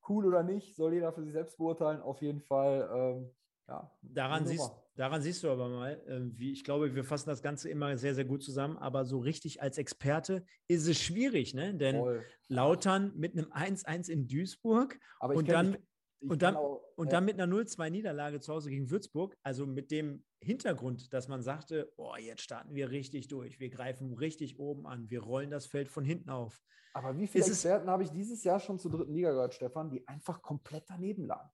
[0.09, 2.01] cool oder nicht, soll jeder für sich selbst beurteilen.
[2.01, 3.31] Auf jeden Fall, ähm,
[3.67, 3.91] ja.
[4.01, 7.69] Daran siehst, daran siehst du aber mal, äh, wie ich glaube, wir fassen das Ganze
[7.69, 11.73] immer sehr, sehr gut zusammen, aber so richtig als Experte ist es schwierig, ne?
[11.73, 12.25] Denn Voll.
[12.47, 15.71] Lautern mit einem 1-1 in Duisburg und dann.
[15.71, 15.79] Mich,
[16.27, 20.23] und dann, auch, und dann mit einer 0-2-Niederlage zu Hause gegen Würzburg, also mit dem
[20.39, 25.09] Hintergrund, dass man sagte, oh, jetzt starten wir richtig durch, wir greifen richtig oben an,
[25.09, 26.61] wir rollen das Feld von hinten auf.
[26.93, 30.07] Aber wie viele Experten habe ich dieses Jahr schon zur dritten Liga gehört, Stefan, die
[30.07, 31.49] einfach komplett daneben lagen?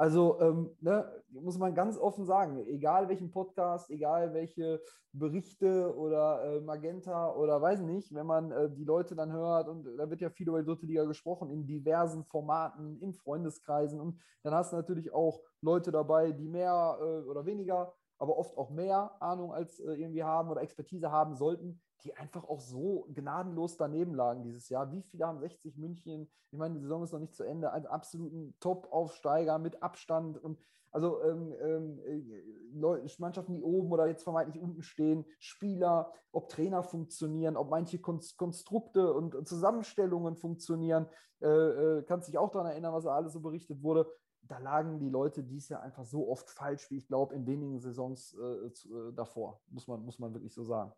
[0.00, 4.80] Also ähm, ne, muss man ganz offen sagen, egal welchen Podcast, egal welche
[5.12, 9.84] Berichte oder äh, Magenta oder weiß nicht, wenn man äh, die Leute dann hört und
[9.96, 14.20] da wird ja viel über die dritte Liga gesprochen, in diversen Formaten, in Freundeskreisen und
[14.44, 18.70] dann hast du natürlich auch Leute dabei, die mehr äh, oder weniger, aber oft auch
[18.70, 23.76] mehr Ahnung als äh, irgendwie haben oder Expertise haben sollten, die einfach auch so gnadenlos
[23.76, 24.92] daneben lagen dieses Jahr.
[24.92, 26.30] Wie viele haben 60 München?
[26.50, 27.72] Ich meine, die Saison ist noch nicht zu Ende.
[27.72, 30.58] Einen absoluten Top-Aufsteiger mit Abstand und
[30.90, 36.82] also ähm, ähm, äh, Mannschaften, die oben oder jetzt vermeintlich unten stehen, Spieler, ob Trainer
[36.82, 41.06] funktionieren, ob manche Konstrukte und Zusammenstellungen funktionieren.
[41.40, 44.06] Äh, äh, kannst dich auch daran erinnern, was da alles so berichtet wurde.
[44.42, 47.78] Da lagen die Leute dies Jahr einfach so oft falsch, wie ich glaube, in wenigen
[47.78, 50.92] Saisons äh, zu, äh, davor, muss man, muss man wirklich so sagen.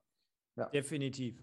[0.61, 0.68] Ja.
[0.68, 1.42] Definitiv.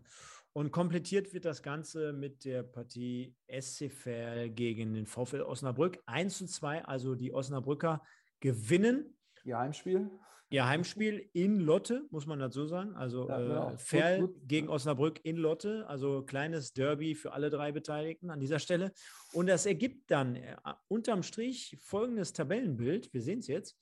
[0.54, 6.00] Und komplettiert wird das Ganze mit der Partie SCFL gegen den VfL Osnabrück.
[6.06, 8.04] 1 zu 2, also die Osnabrücker
[8.40, 9.18] gewinnen.
[9.44, 10.10] Ihr Heimspiel.
[10.50, 12.96] Ihr Heimspiel in Lotte, muss man dazu sagen.
[12.96, 13.72] Also ja, genau.
[13.72, 14.48] äh, Ferl gut, gut.
[14.48, 15.86] gegen Osnabrück in Lotte.
[15.88, 18.94] Also kleines Derby für alle drei Beteiligten an dieser Stelle.
[19.34, 20.56] Und das ergibt dann äh,
[20.88, 23.12] unterm Strich folgendes Tabellenbild.
[23.14, 23.78] Wir sehen es jetzt.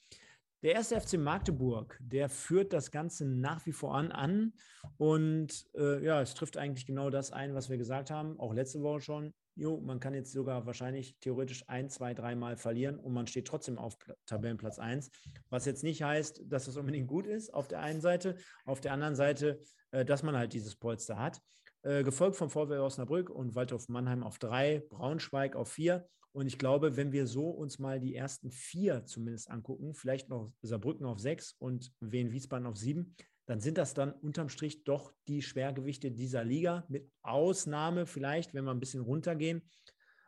[0.65, 4.54] Der erste FC Magdeburg, der führt das Ganze nach wie vor an, an
[4.97, 8.82] und äh, ja, es trifft eigentlich genau das ein, was wir gesagt haben, auch letzte
[8.82, 9.34] Woche schon.
[9.54, 13.78] Jo, man kann jetzt sogar wahrscheinlich theoretisch ein, zwei, dreimal verlieren und man steht trotzdem
[13.78, 15.12] auf Tabellenplatz 1.
[15.51, 18.93] Was jetzt nicht heißt, dass das unbedingt gut ist auf der einen Seite, auf der
[18.93, 19.60] anderen Seite,
[19.91, 21.43] äh, dass man halt dieses Polster hat.
[21.84, 26.10] Äh, gefolgt vom VW Osnabrück und Waldhof Mannheim auf drei, Braunschweig auf vier.
[26.36, 30.52] Und ich glaube, wenn wir so uns mal die ersten vier zumindest angucken, vielleicht noch
[30.62, 35.13] Saarbrücken auf sechs und Wien Wiesbaden auf sieben, dann sind das dann unterm Strich doch
[35.30, 39.62] die Schwergewichte dieser Liga, mit Ausnahme vielleicht, wenn wir ein bisschen runtergehen,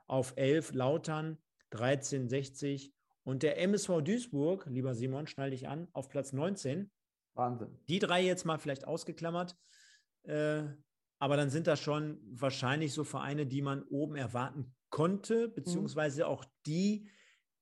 [0.05, 1.39] auf 11 Lautern,
[1.71, 2.93] 13, 60
[3.25, 6.89] und der MSV Duisburg, lieber Simon, schnall dich an, auf Platz 19.
[7.33, 7.77] Wahnsinn.
[7.89, 9.57] Die drei jetzt mal vielleicht ausgeklammert,
[10.23, 10.63] äh,
[11.19, 15.53] aber dann sind das schon wahrscheinlich so Vereine, die man oben erwarten konnte, mhm.
[15.53, 17.09] beziehungsweise auch die,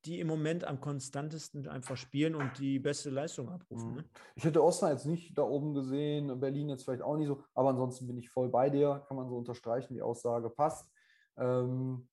[0.06, 3.90] die im Moment am konstantesten einfach spielen und die beste Leistung abrufen.
[3.90, 3.96] Mhm.
[3.96, 4.06] Ne?
[4.36, 7.70] Ich hätte Osnabrück jetzt nicht da oben gesehen, Berlin jetzt vielleicht auch nicht so, aber
[7.70, 10.92] ansonsten bin ich voll bei dir, kann man so unterstreichen, die Aussage passt.
[11.38, 12.08] Ähm,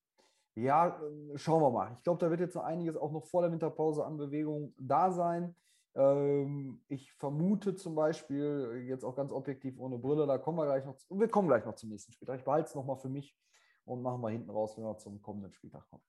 [0.55, 1.95] ja, äh, schauen wir mal.
[1.97, 5.11] Ich glaube, da wird jetzt noch einiges auch noch vor der Winterpause an Bewegung da
[5.11, 5.55] sein.
[5.95, 10.85] Ähm, ich vermute zum Beispiel, jetzt auch ganz objektiv ohne Brille, da kommen wir gleich
[10.85, 12.39] noch, wir kommen gleich noch zum nächsten Spieltag.
[12.39, 13.37] Ich behalte es nochmal für mich
[13.85, 16.03] und machen wir hinten raus, wenn wir zum kommenden Spieltag kommen.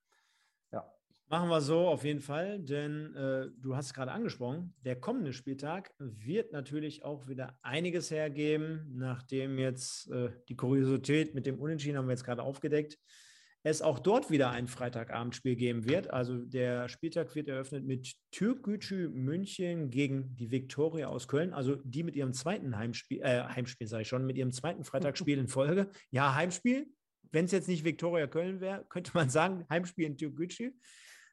[0.72, 0.92] Ja.
[1.28, 5.32] Machen wir so auf jeden Fall, denn äh, du hast es gerade angesprochen, der kommende
[5.32, 11.96] Spieltag wird natürlich auch wieder einiges hergeben, nachdem jetzt äh, die Kuriosität mit dem Unentschieden
[11.96, 12.98] haben wir jetzt gerade aufgedeckt,
[13.66, 16.10] es auch dort wieder ein Freitagabendspiel geben wird.
[16.10, 22.02] Also der Spieltag wird eröffnet mit Türkgücü München gegen die Viktoria aus Köln, also die
[22.02, 25.88] mit ihrem zweiten Heimspiel, äh, Heimspiel sage ich schon, mit ihrem zweiten Freitagsspiel in Folge.
[26.10, 26.86] Ja, Heimspiel,
[27.34, 30.72] wenn es jetzt nicht Viktoria Köln wäre, könnte man sagen, Heimspiel in Türkgücü.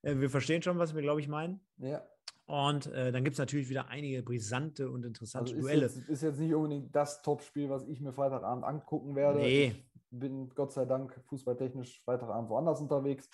[0.01, 1.61] Äh, wir verstehen schon, was wir, glaube ich, meinen.
[1.77, 2.03] Ja.
[2.45, 5.81] Und äh, dann gibt es natürlich wieder einige brisante und interessante also ist Duelle.
[5.83, 9.39] Jetzt, ist jetzt nicht unbedingt das Topspiel, was ich mir Freitagabend angucken werde.
[9.39, 9.75] Nee.
[9.93, 13.29] Ich bin Gott sei Dank fußballtechnisch Freitagabend woanders unterwegs.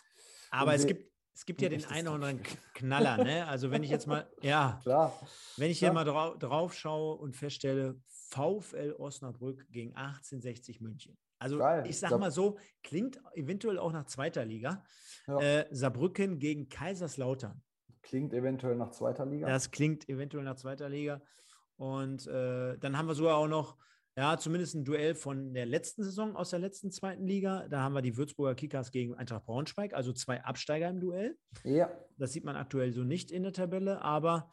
[0.51, 2.43] Aber es gibt, es gibt ja den einen oder anderen
[2.75, 3.47] Knaller, ne?
[3.47, 5.19] Also wenn ich jetzt mal, ja, Klar.
[5.55, 11.17] wenn ich hier mal drau drauf schaue und feststelle, VfL Osnabrück gegen 1860 München.
[11.39, 11.85] Also Geil.
[11.87, 14.83] ich sage mal so, klingt eventuell auch nach zweiter Liga.
[15.27, 15.39] Ja.
[15.39, 17.61] Äh, Saarbrücken gegen Kaiserslautern.
[18.01, 19.47] Klingt eventuell nach zweiter Liga.
[19.47, 21.21] Das klingt eventuell nach zweiter Liga.
[21.75, 23.77] Und äh, dann haben wir sogar auch noch,
[24.15, 27.67] ja, zumindest ein Duell von der letzten Saison aus der letzten zweiten Liga.
[27.67, 31.37] Da haben wir die Würzburger Kickers gegen Eintracht Braunschweig, also zwei Absteiger im Duell.
[31.63, 31.91] Ja.
[32.17, 34.49] Das sieht man aktuell so nicht in der Tabelle, aber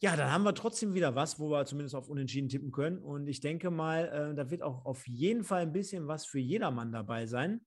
[0.00, 2.98] ja, dann haben wir trotzdem wieder was, wo wir zumindest auf Unentschieden tippen können.
[2.98, 6.38] Und ich denke mal, äh, da wird auch auf jeden Fall ein bisschen was für
[6.38, 7.60] jedermann dabei sein.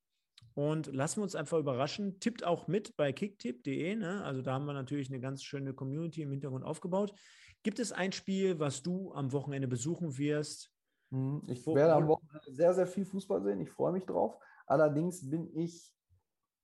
[0.54, 2.20] Und lassen wir uns einfach überraschen.
[2.20, 3.96] Tippt auch mit bei kicktipp.de.
[3.96, 4.24] Ne?
[4.24, 7.14] Also da haben wir natürlich eine ganz schöne Community im Hintergrund aufgebaut.
[7.64, 10.72] Gibt es ein Spiel, was du am Wochenende besuchen wirst?
[11.12, 13.60] Hm, ich werde am Wochenende sehr, sehr viel Fußball sehen.
[13.60, 14.38] Ich freue mich drauf.
[14.66, 15.94] Allerdings bin ich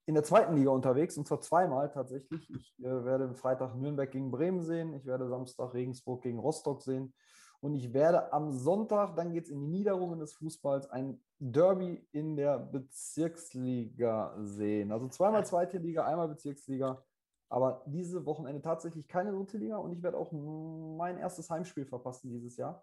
[0.08, 2.48] in der zweiten Liga unterwegs und zwar zweimal tatsächlich.
[2.50, 7.12] Ich äh, werde Freitag Nürnberg gegen Bremen sehen, ich werde Samstag Regensburg gegen Rostock sehen
[7.60, 12.08] und ich werde am Sonntag, dann geht es in die Niederungen des Fußballs, ein Derby
[12.12, 14.92] in der Bezirksliga sehen.
[14.92, 17.04] Also zweimal zweite Liga, einmal Bezirksliga.
[17.50, 22.30] Aber diese Wochenende tatsächlich keine dritte Liga und ich werde auch mein erstes Heimspiel verpassen
[22.30, 22.82] dieses Jahr.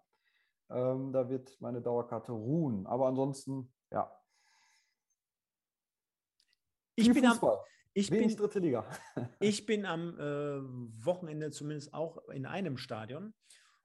[0.70, 2.86] Ähm, da wird meine Dauerkarte ruhen.
[2.86, 4.12] Aber ansonsten, ja,
[6.96, 7.38] ich bin, am,
[7.94, 8.84] ich, bin, dritte Liga.
[9.40, 13.34] ich bin am äh, Wochenende zumindest auch in einem Stadion.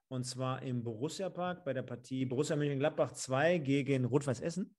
[0.08, 4.76] Und zwar im Borussia Park bei der Partie Borussia Mönchengladbach 2 gegen Rot-Weiß Essen.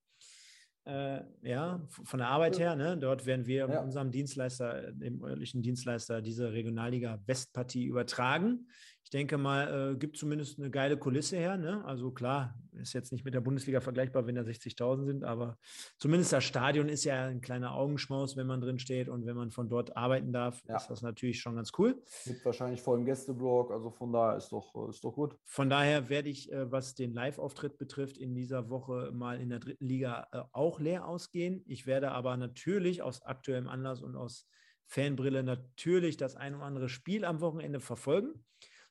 [0.85, 2.97] Äh, ja, von der Arbeit her, ne?
[2.97, 3.81] dort werden wir ja.
[3.81, 8.67] unserem Dienstleister, dem örtlichen Dienstleister, diese Regionalliga Westpartie übertragen
[9.13, 11.57] denke mal, äh, gibt zumindest eine geile Kulisse her.
[11.57, 11.83] Ne?
[11.85, 15.57] Also klar, ist jetzt nicht mit der Bundesliga vergleichbar, wenn da 60.000 sind, aber
[15.99, 19.51] zumindest das Stadion ist ja ein kleiner Augenschmaus, wenn man drin steht und wenn man
[19.51, 20.77] von dort arbeiten darf, ja.
[20.77, 22.01] ist das natürlich schon ganz cool.
[22.25, 25.35] Gibt wahrscheinlich voll im Gästeblock, also von daher ist doch, ist doch gut.
[25.43, 29.59] Von daher werde ich, äh, was den Live-Auftritt betrifft, in dieser Woche mal in der
[29.59, 31.63] dritten Liga äh, auch leer ausgehen.
[31.67, 34.47] Ich werde aber natürlich aus aktuellem Anlass und aus
[34.85, 38.43] Fanbrille natürlich das ein oder andere Spiel am Wochenende verfolgen.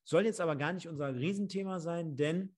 [0.04, 2.54] Soll jetzt aber gar nicht unser Riesenthema sein, denn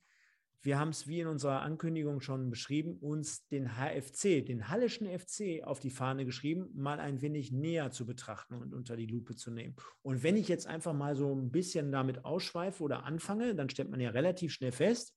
[0.64, 5.62] wir haben es wie in unserer Ankündigung schon beschrieben, uns den HFC, den Hallischen FC
[5.62, 9.50] auf die Fahne geschrieben, mal ein wenig näher zu betrachten und unter die Lupe zu
[9.50, 9.76] nehmen.
[10.00, 13.90] Und wenn ich jetzt einfach mal so ein bisschen damit ausschweife oder anfange, dann stellt
[13.90, 15.14] man ja relativ schnell fest,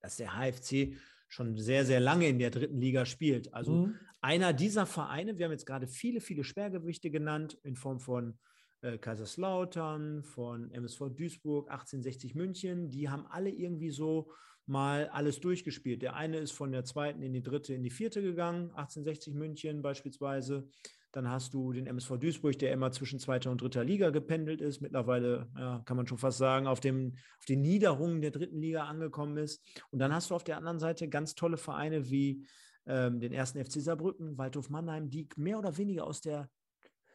[0.00, 0.96] dass der HFC
[1.28, 3.54] schon sehr, sehr lange in der dritten Liga spielt.
[3.54, 3.94] Also mhm.
[4.20, 8.38] einer dieser Vereine, wir haben jetzt gerade viele, viele Schwergewichte genannt, in Form von
[8.80, 12.90] äh, Kaiserslautern, von MSV Duisburg, 1860 München.
[12.90, 14.30] Die haben alle irgendwie so
[14.66, 16.02] mal alles durchgespielt.
[16.02, 19.82] Der eine ist von der zweiten in die dritte, in die vierte gegangen, 1860 München
[19.82, 20.68] beispielsweise.
[21.10, 24.82] Dann hast du den MSV Duisburg, der immer zwischen zweiter und dritter Liga gependelt ist.
[24.82, 28.84] Mittlerweile ja, kann man schon fast sagen, auf, dem, auf den Niederungen der dritten Liga
[28.84, 29.62] angekommen ist.
[29.90, 32.46] Und dann hast du auf der anderen Seite ganz tolle Vereine wie
[32.86, 36.50] ähm, den ersten FC Saarbrücken, Waldhof Mannheim, die mehr oder weniger aus der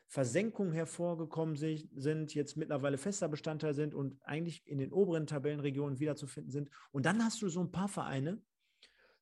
[0.08, 6.52] Versenkung hervorgekommen sind, jetzt mittlerweile fester Bestandteil sind und eigentlich in den oberen Tabellenregionen wiederzufinden
[6.52, 6.70] sind.
[6.92, 8.42] Und dann hast du so ein paar Vereine,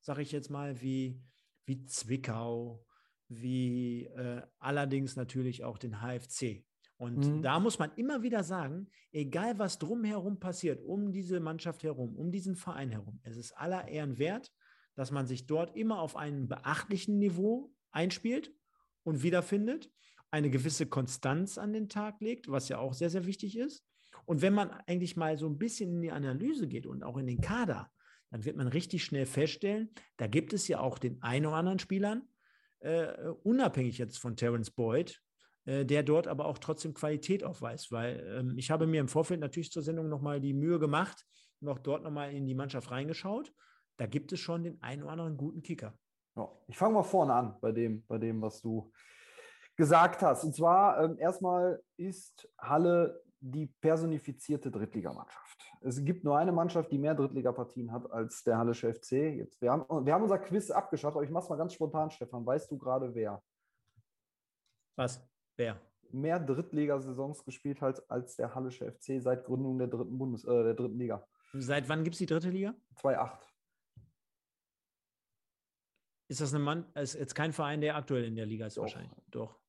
[0.00, 1.18] sage ich jetzt mal, wie,
[1.64, 2.84] wie Zwickau,
[3.28, 6.64] wie äh, allerdings natürlich auch den HFC.
[6.98, 7.42] Und mhm.
[7.42, 12.30] da muss man immer wieder sagen, egal was drumherum passiert, um diese Mannschaft herum, um
[12.30, 14.52] diesen Verein herum, es ist aller Ehren wert,
[14.94, 18.54] dass man sich dort immer auf einem beachtlichen Niveau einspielt
[19.04, 19.90] und wiederfindet
[20.32, 23.84] eine gewisse Konstanz an den Tag legt, was ja auch sehr, sehr wichtig ist.
[24.24, 27.26] Und wenn man eigentlich mal so ein bisschen in die Analyse geht und auch in
[27.26, 27.90] den Kader,
[28.30, 31.78] dann wird man richtig schnell feststellen, da gibt es ja auch den einen oder anderen
[31.78, 32.22] Spielern,
[32.80, 35.20] äh, unabhängig jetzt von Terence Boyd,
[35.66, 39.40] äh, der dort aber auch trotzdem Qualität aufweist, weil ähm, ich habe mir im Vorfeld
[39.40, 41.26] natürlich zur Sendung nochmal die Mühe gemacht,
[41.60, 43.52] noch dort nochmal in die Mannschaft reingeschaut.
[43.98, 45.96] Da gibt es schon den einen oder anderen guten Kicker.
[46.34, 48.90] Ja, ich fange mal vorne an bei dem, bei dem, was du
[49.76, 50.44] gesagt hast.
[50.44, 55.58] Und zwar ähm, erstmal ist Halle die personifizierte Drittligamannschaft.
[55.80, 59.12] Es gibt nur eine Mannschaft, die mehr Drittligapartien hat als der Hallische FC.
[59.12, 62.10] Jetzt, wir, haben, wir haben unser Quiz abgeschaut, aber ich mache es mal ganz spontan,
[62.10, 62.46] Stefan.
[62.46, 63.42] Weißt du gerade wer?
[64.96, 65.26] Was?
[65.56, 65.80] Wer?
[66.12, 70.74] Mehr Drittligasaisons gespielt hat als der Hallische FC seit Gründung der dritten, Bundes, äh, der
[70.74, 71.26] dritten Liga.
[71.54, 72.74] Seit wann gibt es die dritte Liga?
[73.00, 73.48] 2008.
[76.28, 78.82] Ist das eine Mann, ist jetzt kein Verein, der aktuell in der Liga ist Doch.
[78.82, 79.12] wahrscheinlich?
[79.30, 79.61] Doch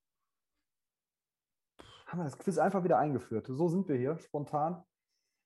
[2.14, 3.48] haben wir das Quiz einfach wieder eingeführt.
[3.48, 4.84] So sind wir hier, spontan.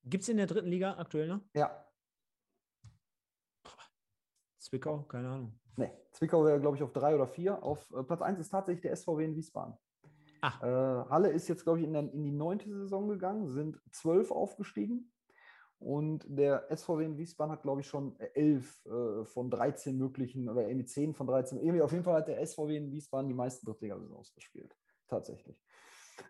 [0.04, 1.40] Gibt es in der dritten Liga aktuell noch?
[1.54, 1.86] Ja.
[4.60, 5.60] Zwickau, keine Ahnung.
[5.78, 7.64] Nee, Zwickau wäre, glaube ich, auf drei oder vier.
[7.64, 9.78] Auf äh, Platz eins ist tatsächlich der SVW in Wiesbaden.
[10.42, 10.62] Ach.
[10.62, 14.30] Äh, Halle ist jetzt, glaube ich, in, der, in die neunte Saison gegangen, sind zwölf
[14.32, 15.14] aufgestiegen.
[15.80, 20.68] Und der SVW in Wiesbaden hat, glaube ich, schon elf äh, von 13 möglichen oder
[20.68, 21.60] irgendwie zehn von 13.
[21.60, 24.76] Irgendwie auf jeden Fall hat der SVW in Wiesbaden die meisten Drittligasaisons gespielt.
[25.08, 25.64] Tatsächlich.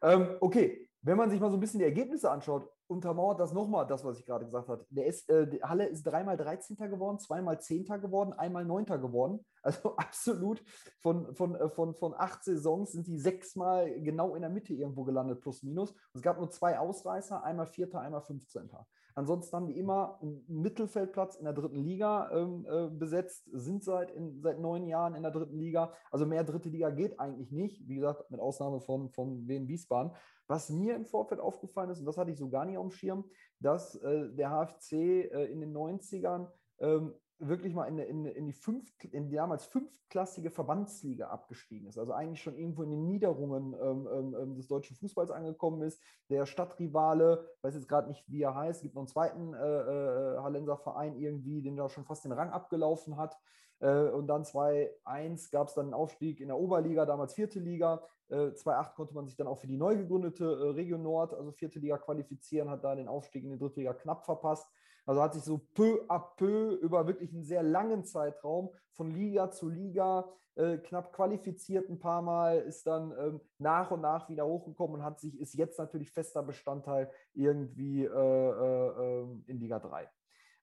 [0.02, 3.86] Ähm, okay, wenn man sich mal so ein bisschen die Ergebnisse anschaut, untermauert das nochmal
[3.86, 4.86] das, was ich gerade gesagt habe.
[4.90, 6.76] Der ist, äh, Halle ist dreimal 13.
[6.90, 7.86] geworden, zweimal 10.
[8.02, 8.86] geworden, einmal 9.
[8.86, 9.46] geworden.
[9.68, 10.64] Also absolut
[11.02, 15.04] von, von, äh, von, von acht Saisons sind die sechsmal genau in der Mitte irgendwo
[15.04, 15.94] gelandet, plus minus.
[16.14, 18.70] es gab nur zwei Ausreißer, einmal 4., einmal 15.
[19.18, 24.12] Ansonsten haben die immer einen Mittelfeldplatz in der dritten Liga ähm, äh, besetzt, sind seit,
[24.12, 25.92] in, seit neun Jahren in der dritten Liga.
[26.12, 30.12] Also mehr dritte Liga geht eigentlich nicht, wie gesagt, mit Ausnahme von, von Wien Wiesbaden.
[30.46, 32.92] Was mir im Vorfeld aufgefallen ist, und das hatte ich so gar nicht auf dem
[32.92, 33.26] Schirm,
[33.60, 38.54] dass äh, der HFC äh, in den 90ern ähm, wirklich mal in, in, in, die
[38.54, 41.98] fünf, in die damals fünftklassige Verbandsliga abgestiegen ist.
[41.98, 46.02] Also eigentlich schon irgendwo in den Niederungen ähm, ähm, ähm des deutschen Fußballs angekommen ist.
[46.30, 50.38] Der Stadtrivale, weiß jetzt gerade nicht, wie er heißt, gibt noch einen zweiten äh, äh,
[50.40, 53.38] Hallenser Verein irgendwie, den da schon fast den Rang abgelaufen hat.
[53.80, 58.02] Äh, und dann 2-1 gab es dann einen Aufstieg in der Oberliga, damals vierte Liga.
[58.30, 61.52] Äh, 2-8 konnte man sich dann auch für die neu gegründete äh, Region Nord, also
[61.52, 64.68] vierte Liga, qualifizieren, hat da den Aufstieg in die dritte Liga knapp verpasst.
[65.08, 69.50] Also hat sich so peu à peu über wirklich einen sehr langen Zeitraum von Liga
[69.50, 74.46] zu Liga äh, knapp qualifiziert ein paar Mal, ist dann ähm, nach und nach wieder
[74.46, 79.80] hochgekommen und hat sich, ist jetzt natürlich fester Bestandteil irgendwie äh, äh, ähm, in Liga
[79.80, 80.10] 3.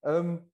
[0.02, 0.50] Ähm,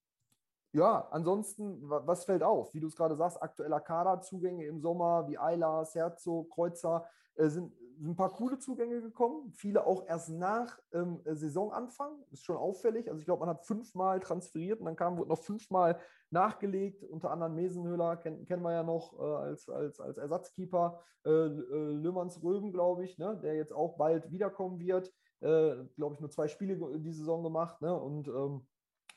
[0.72, 2.72] ja, ansonsten, was fällt auf?
[2.74, 7.72] Wie du es gerade sagst, aktueller Kaderzugänge im Sommer wie Eilers, Herzog, Kreuzer äh, sind
[7.72, 13.08] sind ein paar coole Zugänge gekommen, viele auch erst nach ähm, Saisonanfang, ist schon auffällig.
[13.08, 17.30] Also ich glaube, man hat fünfmal transferiert und dann kam, wurde noch fünfmal nachgelegt, unter
[17.30, 22.42] anderem Mesenhöhler, kenn, kennen wir ja noch äh, als, als, als Ersatzkeeper, äh, äh, Löhmanns
[22.42, 25.12] Röben, glaube ich, ne, der jetzt auch bald wiederkommen wird.
[25.40, 28.66] Äh, glaube ich, nur zwei Spiele die Saison gemacht ne, und ähm,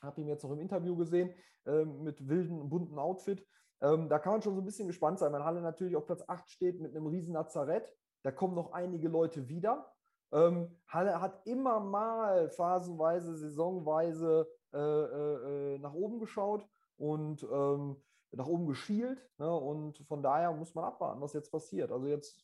[0.00, 1.34] habe ihn jetzt noch im Interview gesehen
[1.66, 3.46] äh, mit wilden, bunten Outfit.
[3.82, 6.24] Ähm, da kann man schon so ein bisschen gespannt sein, weil Halle natürlich auf Platz
[6.26, 7.94] 8 steht mit einem riesen Nazarett.
[8.24, 9.92] Da kommen noch einige Leute wieder.
[10.32, 18.02] Ähm, Halle hat immer mal phasenweise, saisonweise äh, äh, äh, nach oben geschaut und ähm,
[18.32, 19.30] nach oben geschielt.
[19.38, 19.54] Ne?
[19.54, 21.92] Und von daher muss man abwarten, was jetzt passiert.
[21.92, 22.42] Also jetzt,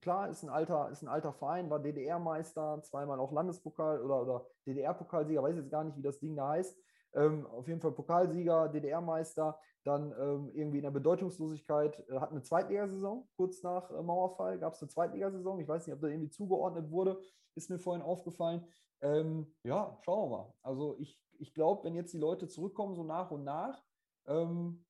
[0.00, 4.46] klar, ist ein alter, ist ein alter Verein, war DDR-Meister, zweimal auch Landespokal oder, oder
[4.66, 6.78] DDR-Pokalsieger, weiß jetzt gar nicht, wie das Ding da heißt.
[7.14, 12.42] Ähm, auf jeden Fall Pokalsieger, DDR-Meister, dann ähm, irgendwie in der Bedeutungslosigkeit, äh, hat eine
[12.42, 15.58] Zweitligasaison, kurz nach äh, Mauerfall gab es eine Zweitligasaison.
[15.60, 17.20] Ich weiß nicht, ob da irgendwie zugeordnet wurde,
[17.54, 18.64] ist mir vorhin aufgefallen.
[19.00, 20.54] Ähm, ja, schauen wir mal.
[20.62, 23.82] Also ich, ich glaube, wenn jetzt die Leute zurückkommen, so nach und nach,
[24.26, 24.84] ähm,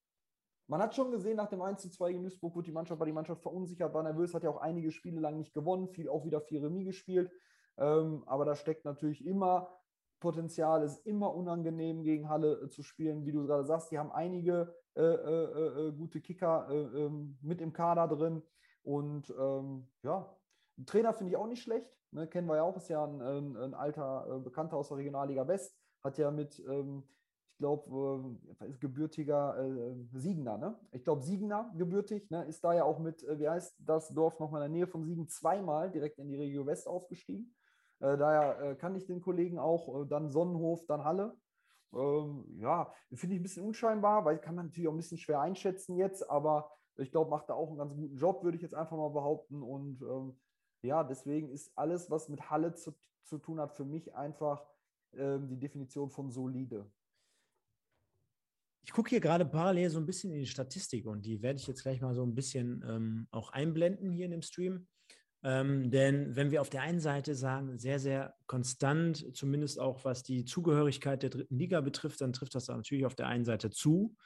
[0.68, 3.07] man hat schon gesehen, nach dem 1 zu 2 in Duisburg wurde die Mannschaft, war
[3.07, 6.24] die Mannschaft verunsichert, war nervös, hat ja auch einige Spiele lang nicht gewonnen, viel, auch
[6.24, 7.30] wieder vier Remis gespielt.
[7.78, 9.68] Ähm, aber da steckt natürlich immer
[10.20, 13.26] Potenzial, ist immer unangenehm gegen Halle äh, zu spielen.
[13.26, 18.43] Wie du gerade sagst, die haben einige gute Kicker äh, ähm, mit im Kader drin.
[18.82, 20.36] Und ähm, ja,
[20.86, 21.99] Trainer finde ich auch nicht schlecht.
[22.11, 24.99] Ne, kennen wir ja auch, ist ja ein, ein, ein alter äh, Bekannter aus der
[24.99, 25.74] Regionalliga West.
[26.03, 27.05] Hat ja mit ähm,
[27.62, 30.76] glaube, äh, gebürtiger äh, Siegener, ne?
[30.90, 32.45] Ich glaube, Siegener gebürtig, ne?
[32.47, 35.05] Ist da ja auch mit, äh, wie heißt das Dorf nochmal in der Nähe von
[35.05, 37.55] Siegen, zweimal direkt in die Regio West aufgestiegen.
[38.01, 41.36] Äh, daher äh, kann ich den Kollegen auch, äh, dann Sonnenhof, dann Halle.
[41.95, 45.40] Ähm, ja, finde ich ein bisschen unscheinbar, weil kann man natürlich auch ein bisschen schwer
[45.40, 48.74] einschätzen jetzt, aber ich glaube, macht da auch einen ganz guten Job, würde ich jetzt
[48.74, 49.62] einfach mal behaupten.
[49.62, 50.38] Und ähm,
[50.82, 54.66] ja, deswegen ist alles, was mit Halle zu, zu tun hat, für mich einfach
[55.14, 56.90] ähm, die Definition von solide.
[58.84, 61.68] Ich gucke hier gerade parallel so ein bisschen in die Statistik und die werde ich
[61.68, 64.88] jetzt gleich mal so ein bisschen ähm, auch einblenden hier in dem Stream.
[65.45, 70.22] Ähm, denn wenn wir auf der einen Seite sagen, sehr, sehr konstant, zumindest auch was
[70.22, 74.16] die Zugehörigkeit der dritten Liga betrifft, dann trifft das natürlich auf der einen Seite zu,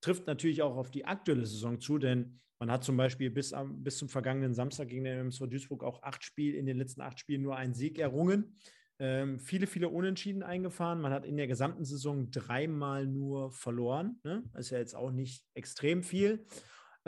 [0.00, 3.82] trifft natürlich auch auf die aktuelle Saison zu, denn man hat zum Beispiel bis, am,
[3.82, 7.18] bis zum vergangenen Samstag gegen den MSV Duisburg auch acht Spiele, in den letzten acht
[7.18, 8.56] Spielen nur einen Sieg errungen
[9.00, 11.00] ähm, viele, viele Unentschieden eingefahren.
[11.00, 14.18] Man hat in der gesamten Saison dreimal nur verloren.
[14.24, 14.42] Ne?
[14.52, 16.46] Das ist ja jetzt auch nicht extrem viel.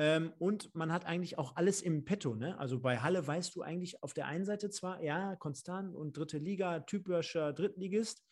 [0.00, 2.34] Ähm, und man hat eigentlich auch alles im Petto.
[2.34, 2.58] Ne?
[2.58, 6.38] Also bei Halle weißt du eigentlich auf der einen Seite zwar, ja, konstant und dritte
[6.38, 8.24] Liga, typischer Drittligist.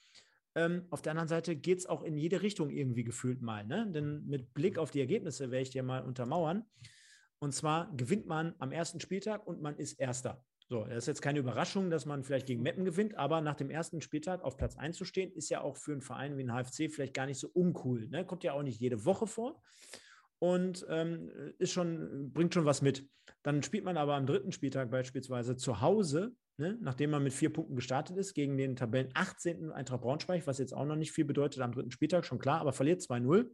[0.55, 3.67] Ähm, auf der anderen Seite geht es auch in jede Richtung irgendwie gefühlt mal.
[3.67, 3.87] Ne?
[3.91, 6.65] Denn mit Blick auf die Ergebnisse werde ich dir mal untermauern.
[7.39, 10.43] Und zwar gewinnt man am ersten Spieltag und man ist Erster.
[10.71, 13.69] So, das ist jetzt keine Überraschung, dass man vielleicht gegen Meppen gewinnt, aber nach dem
[13.69, 16.53] ersten Spieltag auf Platz 1 zu stehen, ist ja auch für einen Verein wie ein
[16.53, 18.09] HFC vielleicht gar nicht so uncool.
[18.09, 18.25] Ne?
[18.25, 19.63] Kommt ja auch nicht jede Woche vor
[20.39, 23.09] und ähm, ist schon, bringt schon was mit.
[23.43, 26.79] Dann spielt man aber am dritten Spieltag beispielsweise zu Hause, ne?
[26.81, 29.73] nachdem man mit vier Punkten gestartet ist, gegen den Tabellen 18.
[29.73, 32.73] Eintracht Braunschweig, was jetzt auch noch nicht viel bedeutet am dritten Spieltag, schon klar, aber
[32.73, 33.51] verliert 2-0.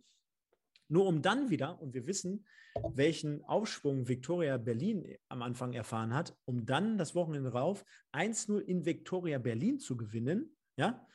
[0.89, 2.45] Nur um dann wieder, und wir wissen,
[2.93, 8.85] welchen Aufschwung Viktoria Berlin am Anfang erfahren hat, um dann das Wochenende rauf 1-0 in
[8.85, 11.07] Viktoria Berlin zu gewinnen, ja.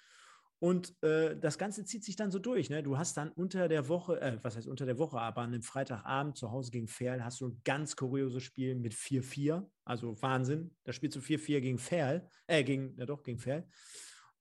[0.59, 2.69] Und äh, das Ganze zieht sich dann so durch.
[2.69, 2.83] Ne?
[2.83, 5.63] Du hast dann unter der Woche, äh, was heißt unter der Woche, aber an einem
[5.63, 9.65] Freitagabend zu Hause gegen Ferl hast du ein ganz kurioses Spiel mit 4-4.
[9.85, 10.75] Also Wahnsinn.
[10.83, 13.65] Da spielst du 4-4 gegen Ferl, äh, gegen, ja doch, gegen Ferl.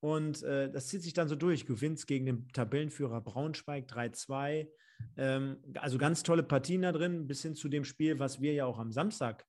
[0.00, 1.66] Und äh, das zieht sich dann so durch.
[1.66, 4.68] Gewinnst gegen den Tabellenführer Braunschweig 3-2.
[5.16, 8.66] Ähm, also ganz tolle Partien da drin, bis hin zu dem Spiel, was wir ja
[8.66, 9.46] auch am Samstag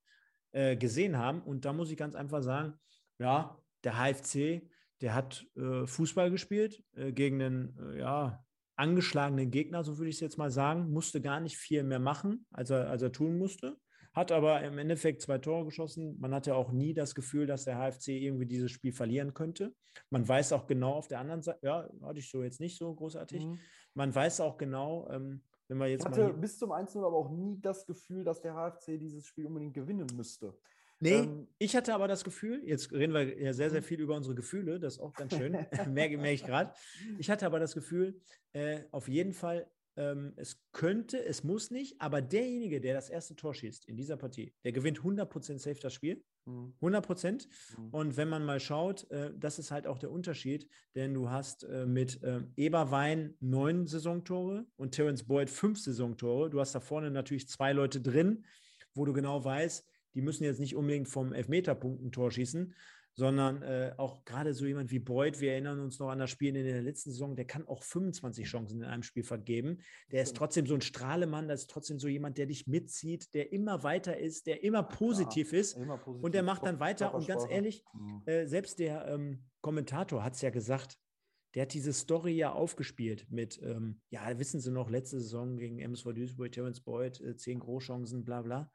[0.51, 1.41] äh, gesehen haben.
[1.41, 2.73] Und da muss ich ganz einfach sagen,
[3.17, 4.69] ja, der HFC,
[5.01, 8.43] der hat äh, Fußball gespielt äh, gegen einen äh, ja,
[8.75, 12.45] angeschlagenen Gegner, so würde ich es jetzt mal sagen, musste gar nicht viel mehr machen,
[12.51, 13.77] als er, als er tun musste.
[14.13, 16.17] Hat aber im Endeffekt zwei Tore geschossen.
[16.19, 19.75] Man hatte auch nie das Gefühl, dass der HFC irgendwie dieses Spiel verlieren könnte.
[20.09, 22.93] Man weiß auch genau auf der anderen Seite, ja, hatte ich so jetzt nicht so
[22.93, 23.45] großartig.
[23.45, 23.59] Mhm.
[23.93, 27.29] Man weiß auch genau, ähm, wenn wir jetzt ich hatte bis zum 1-0 aber auch
[27.29, 30.57] nie das Gefühl, dass der HFC dieses Spiel unbedingt gewinnen müsste.
[30.99, 33.85] Nee, ähm, ich hatte aber das Gefühl, jetzt reden wir ja sehr, sehr mhm.
[33.85, 35.51] viel über unsere Gefühle, das ist auch ganz schön,
[35.93, 36.73] merke, merke ich gerade.
[37.17, 38.19] Ich hatte aber das Gefühl,
[38.53, 39.69] äh, auf jeden Fall
[39.99, 44.15] ähm, es könnte, es muss nicht, aber derjenige, der das erste Tor schießt in dieser
[44.15, 46.23] Partie, der gewinnt 100% safe das Spiel.
[46.47, 47.31] 100%
[47.77, 47.83] mhm.
[47.83, 47.89] Mhm.
[47.91, 51.63] Und wenn man mal schaut, äh, das ist halt auch der Unterschied, denn du hast
[51.65, 56.49] äh, mit äh, Eberwein neun Saisontore und Terence Boyd fünf Saisontore.
[56.49, 58.45] Du hast da vorne natürlich zwei Leute drin,
[58.93, 59.85] wo du genau weißt,
[60.19, 62.75] die müssen jetzt nicht unbedingt vom Elfmeterpunkt ein Tor schießen,
[63.13, 66.53] sondern äh, auch gerade so jemand wie Beuth, wir erinnern uns noch an das Spiel
[66.53, 69.79] in der letzten Saison, der kann auch 25 Chancen in einem Spiel vergeben.
[70.11, 73.53] Der ist trotzdem so ein Strahlemann, das ist trotzdem so jemand, der dich mitzieht, der
[73.53, 76.23] immer weiter ist, der immer positiv ja, ist immer positiv.
[76.25, 77.13] und der macht dann weiter.
[77.13, 78.23] Und ganz ehrlich, mhm.
[78.25, 80.97] äh, selbst der ähm, Kommentator hat es ja gesagt,
[81.55, 85.79] der hat diese Story ja aufgespielt mit, ähm, ja, wissen Sie noch, letzte Saison gegen
[85.79, 88.69] MSV Duisburg, Terence Boyd, äh, zehn Großchancen, bla bla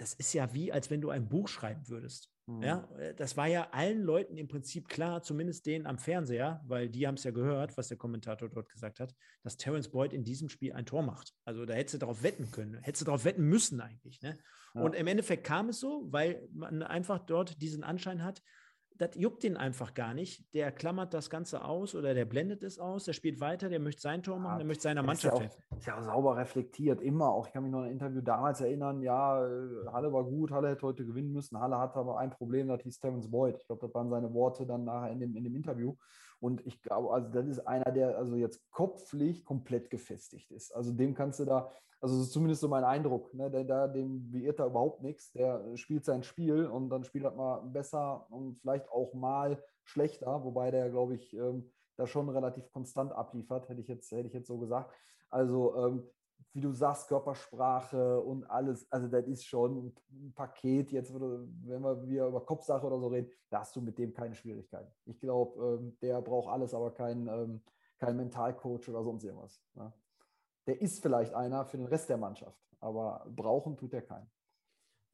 [0.00, 2.30] das ist ja wie, als wenn du ein Buch schreiben würdest.
[2.46, 2.62] Mhm.
[2.62, 6.88] Ja, äh, das war ja allen Leuten im Prinzip klar, zumindest denen am Fernseher, weil
[6.88, 10.24] die haben es ja gehört, was der Kommentator dort gesagt hat, dass Terence Boyd in
[10.24, 11.34] diesem Spiel ein Tor macht.
[11.44, 14.22] Also da hättest du darauf wetten können, hättest du darauf wetten müssen eigentlich.
[14.22, 14.38] Ne?
[14.74, 14.80] Ja.
[14.80, 18.42] Und im Endeffekt kam es so, weil man einfach dort diesen Anschein hat,
[19.00, 20.52] das juckt ihn einfach gar nicht.
[20.54, 24.02] Der klammert das Ganze aus oder der blendet es aus, der spielt weiter, der möchte
[24.02, 27.00] sein Tor machen, der möchte seiner Mannschaft ist ja auch, Ist ja auch sauber reflektiert,
[27.00, 27.46] immer auch.
[27.46, 30.68] Ich kann mich noch an ein Interview damals erinnern, ja, äh, Halle war gut, Halle
[30.68, 31.58] hätte heute gewinnen müssen.
[31.58, 33.56] Halle hatte aber ein Problem, das hieß Terence Boyd.
[33.56, 35.94] Ich glaube, das waren seine Worte dann nachher in dem, in dem Interview.
[36.38, 40.74] Und ich glaube, also das ist einer, der also jetzt kopflich komplett gefestigt ist.
[40.74, 41.70] Also dem kannst du da,
[42.00, 43.50] also das ist zumindest so mein Eindruck, ne?
[43.50, 45.32] der, der, dem beirrt da überhaupt nichts.
[45.32, 50.42] Der spielt sein Spiel und dann spielt er mal besser und vielleicht auch mal schlechter,
[50.44, 54.32] wobei der, glaube ich, ähm, da schon relativ konstant abliefert, hätte ich jetzt, hätte ich
[54.32, 54.94] jetzt so gesagt.
[55.28, 56.08] Also ähm,
[56.52, 60.90] wie du sagst, Körpersprache und alles, also das ist schon ein Paket.
[60.90, 64.90] Jetzt, wenn wir über Kopfsache oder so reden, da hast du mit dem keine Schwierigkeiten.
[65.04, 67.60] Ich glaube, ähm, der braucht alles, aber kein, ähm,
[67.98, 69.62] kein Mentalcoach oder sonst irgendwas.
[69.74, 69.92] Ne?
[70.66, 74.30] Der ist vielleicht einer für den Rest der Mannschaft, aber brauchen tut er keinen.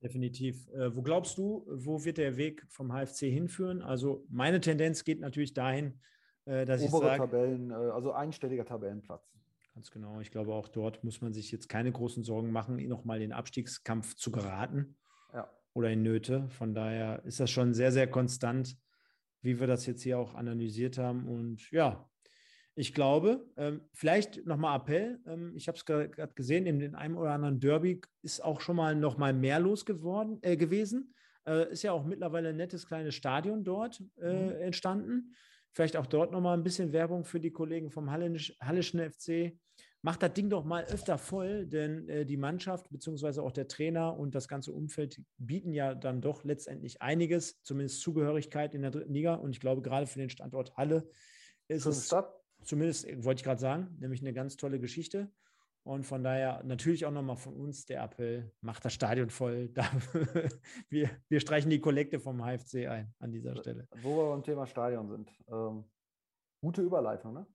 [0.03, 0.68] Definitiv.
[0.72, 3.82] Äh, wo glaubst du, wo wird der Weg vom HFC hinführen?
[3.82, 6.01] Also meine Tendenz geht natürlich dahin,
[6.44, 7.22] äh, dass Obere ich sage...
[7.22, 9.32] Tabellen, äh, also einstelliger Tabellenplatz.
[9.74, 10.20] Ganz genau.
[10.20, 13.32] Ich glaube, auch dort muss man sich jetzt keine großen Sorgen machen, nochmal in den
[13.32, 14.97] Abstiegskampf zu geraten
[15.34, 15.51] ja.
[15.74, 16.49] oder in Nöte.
[16.51, 18.78] Von daher ist das schon sehr, sehr konstant,
[19.42, 21.28] wie wir das jetzt hier auch analysiert haben.
[21.28, 22.09] Und ja,
[22.78, 25.18] ich glaube, ähm, vielleicht nochmal Appell.
[25.26, 28.76] Ähm, ich habe es gerade gesehen, in dem einen oder anderen Derby ist auch schon
[28.76, 31.14] mal noch mal mehr los geworden, äh, gewesen.
[31.46, 34.50] Äh, ist ja auch mittlerweile ein nettes kleines Stadion dort äh, mhm.
[34.60, 35.34] entstanden.
[35.72, 39.58] Vielleicht auch dort nochmal ein bisschen Werbung für die Kollegen vom Hallisch, Hallischen FC
[40.02, 44.16] macht das Ding doch mal öfter voll, denn äh, die Mannschaft beziehungsweise auch der Trainer
[44.16, 49.14] und das ganze Umfeld bieten ja dann doch letztendlich einiges, zumindest Zugehörigkeit in der dritten
[49.14, 49.34] Liga.
[49.34, 51.08] Und ich glaube, gerade für den Standort Halle
[51.68, 52.32] ist es Stadt.
[52.66, 55.30] Zumindest, wollte ich gerade sagen, nämlich eine ganz tolle Geschichte.
[55.82, 59.70] Und von daher natürlich auch nochmal von uns der Appell, macht das Stadion voll.
[60.88, 63.86] wir, wir streichen die Kollekte vom HFC ein an dieser Stelle.
[64.02, 65.30] Wo wir beim Thema Stadion sind.
[65.48, 65.84] Ähm,
[66.60, 67.46] gute Überleitung, ne?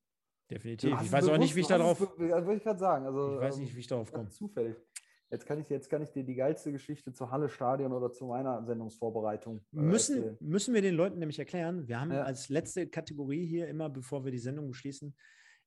[0.49, 0.97] Definitiv.
[1.01, 1.99] Ich weiß auch nicht, wie ich darauf.
[1.99, 3.05] Das wollte ich gerade sagen.
[3.05, 4.29] Also, ich weiß nicht, wie ich darauf komme.
[4.29, 4.77] Zufällig.
[5.31, 8.25] Jetzt kann, ich, jetzt kann ich dir die geilste Geschichte zur Halle Stadion oder zu
[8.25, 9.61] meiner Sendungsvorbereitung.
[9.73, 11.87] Äh, müssen, müssen wir den Leuten nämlich erklären.
[11.87, 12.23] Wir haben ja.
[12.23, 15.15] als letzte Kategorie hier immer, bevor wir die Sendung beschließen,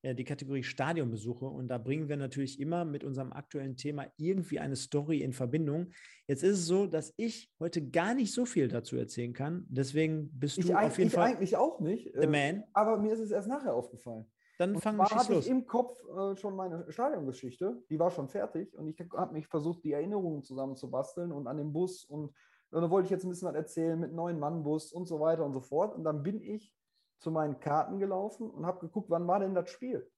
[0.03, 1.47] äh, die Kategorie Stadionbesuche.
[1.47, 5.93] Und da bringen wir natürlich immer mit unserem aktuellen Thema irgendwie eine Story in Verbindung.
[6.29, 9.65] Jetzt ist es so, dass ich heute gar nicht so viel dazu erzählen kann.
[9.71, 11.31] Deswegen bist ich du auf jeden ich Fall.
[11.31, 12.13] eigentlich auch nicht.
[12.13, 12.57] The Man.
[12.57, 14.27] Äh, aber mir ist es erst nachher aufgefallen.
[14.59, 18.77] Dann fangen wir hatte ich im Kopf äh, schon meine Stadiongeschichte, die war schon fertig
[18.79, 22.33] und ich habe mich versucht, die Erinnerungen zusammenzubasteln und an den Bus und,
[22.71, 25.45] und da wollte ich jetzt ein bisschen was erzählen mit neuen Mann-Bus und so weiter
[25.45, 25.95] und so fort.
[25.95, 26.75] Und dann bin ich
[27.19, 30.11] zu meinen Karten gelaufen und habe geguckt, wann war denn das Spiel?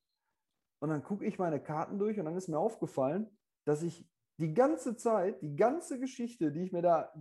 [0.80, 3.30] Und dann gucke ich meine Karten durch und dann ist mir aufgefallen,
[3.64, 4.08] dass ich
[4.38, 7.12] die ganze Zeit, die ganze Geschichte, die ich mir da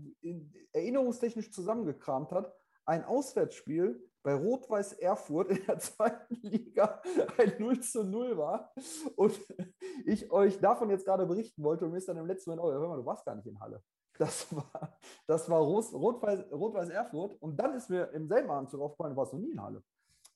[0.73, 2.53] erinnerungstechnisch zusammengekramt hat,
[2.85, 6.99] ein Auswärtsspiel bei Rot-Weiß Erfurt in der zweiten Liga
[7.37, 8.73] ein 0 zu 0 war
[9.15, 9.39] und
[10.05, 12.71] ich euch davon jetzt gerade berichten wollte und mir ist dann im letzten Moment, oh,
[12.71, 13.83] hör mal, du warst gar nicht in Halle.
[14.17, 14.97] Das war,
[15.27, 19.33] das war Rot-Weiß Rot Erfurt und dann ist mir im selben Anzug aufgefallen, du warst
[19.33, 19.83] noch nie in Halle.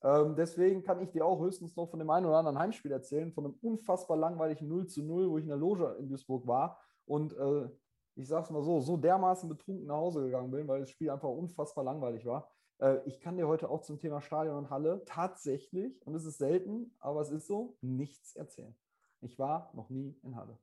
[0.02, 3.32] Ähm, deswegen kann ich dir auch höchstens noch von dem einen oder anderen Heimspiel erzählen,
[3.32, 6.78] von einem unfassbar langweiligen 0 zu 0, wo ich in der Loge in Duisburg war
[7.06, 7.68] und äh,
[8.14, 11.28] ich sag's mal so, so dermaßen betrunken nach Hause gegangen bin, weil das Spiel einfach
[11.28, 12.48] unfassbar langweilig war.
[12.80, 16.38] Äh, ich kann dir heute auch zum Thema Stadion und Halle tatsächlich, und es ist
[16.38, 18.74] selten, aber es ist so, nichts erzählen.
[19.20, 20.58] Ich war noch nie in Halle.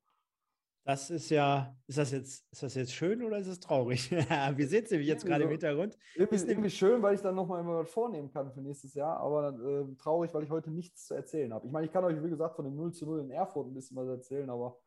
[0.84, 4.09] Das ist ja, ist das jetzt, ist das jetzt schön oder ist es traurig?
[4.09, 5.97] Wir sehen es nämlich jetzt gerade im Hintergrund.
[6.15, 9.18] Irgendwie, ist irgendwie schön, weil ich dann nochmal immer was vornehmen kann für nächstes Jahr,
[9.18, 11.68] aber äh, traurig, weil ich heute nichts zu erzählen habe.
[11.68, 13.74] Ich meine, ich kann euch, wie gesagt, von dem 0 zu 0 in Erfurt ein
[13.74, 14.80] bisschen was erzählen, aber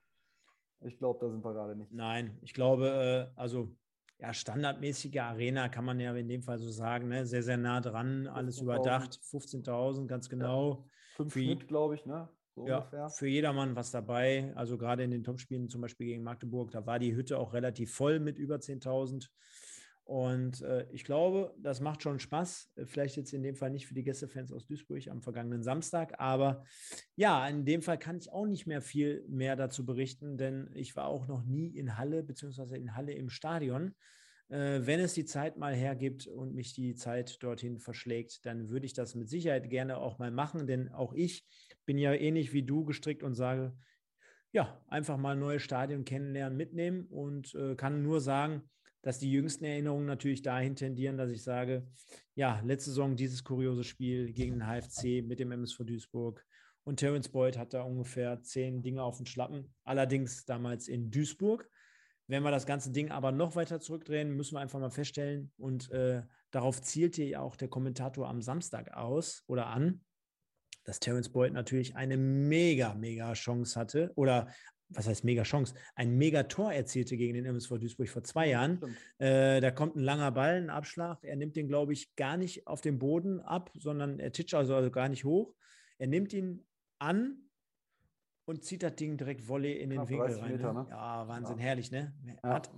[0.81, 1.93] ich glaube, da sind wir gerade nicht.
[1.93, 3.69] Nein, ich glaube, äh, also
[4.21, 7.25] ja, standardmäßige Arena kann man ja in dem Fall so sagen, ne?
[7.27, 10.71] sehr, sehr nah dran, alles überdacht, 15.000, ganz genau.
[10.73, 12.29] Ja, fünf Schnitt, glaube ich, ne?
[12.55, 13.09] So ja, ungefähr.
[13.09, 14.53] für jedermann was dabei.
[14.57, 17.95] Also gerade in den Topspielen, zum Beispiel gegen Magdeburg, da war die Hütte auch relativ
[17.95, 19.31] voll mit über 10.000.
[20.11, 22.73] Und äh, ich glaube, das macht schon Spaß.
[22.75, 26.19] Äh, vielleicht jetzt in dem Fall nicht für die Gästefans aus Duisburg am vergangenen Samstag,
[26.19, 26.65] aber
[27.15, 30.97] ja, in dem Fall kann ich auch nicht mehr viel mehr dazu berichten, denn ich
[30.97, 33.95] war auch noch nie in Halle, beziehungsweise in Halle im Stadion.
[34.49, 38.87] Äh, wenn es die Zeit mal hergibt und mich die Zeit dorthin verschlägt, dann würde
[38.87, 41.47] ich das mit Sicherheit gerne auch mal machen, denn auch ich
[41.87, 43.77] bin ja ähnlich wie du gestrickt und sage,
[44.51, 48.69] ja, einfach mal neue Stadien kennenlernen, mitnehmen und äh, kann nur sagen,
[49.03, 51.87] dass die jüngsten Erinnerungen natürlich dahin tendieren, dass ich sage,
[52.35, 56.45] ja, letzte Saison dieses kuriose Spiel gegen den HFC mit dem MSV Duisburg
[56.85, 61.69] und Terence Boyd hat da ungefähr zehn Dinge auf dem Schlappen, allerdings damals in Duisburg.
[62.27, 65.91] Wenn wir das ganze Ding aber noch weiter zurückdrehen, müssen wir einfach mal feststellen, und
[65.91, 70.01] äh, darauf zielte ja auch der Kommentator am Samstag aus oder an,
[70.85, 74.49] dass Terence Boyd natürlich eine mega, mega Chance hatte oder
[74.91, 78.81] was heißt mega Chance, ein mega Tor erzielte gegen den MSV Duisburg vor zwei Jahren.
[79.19, 81.19] Äh, da kommt ein langer Ball, ein Abschlag.
[81.23, 84.75] Er nimmt den, glaube ich, gar nicht auf den Boden ab, sondern er titscht also,
[84.75, 85.55] also gar nicht hoch.
[85.99, 86.67] Er nimmt ihn
[86.99, 87.50] an,
[88.51, 90.53] und zieht das Ding direkt Volley in den Winkel rein.
[90.53, 90.87] Meter, ne?
[90.91, 91.63] Ja, Wahnsinn, ja.
[91.63, 92.13] herrlich, ne?
[92.43, 92.73] Hat, ja.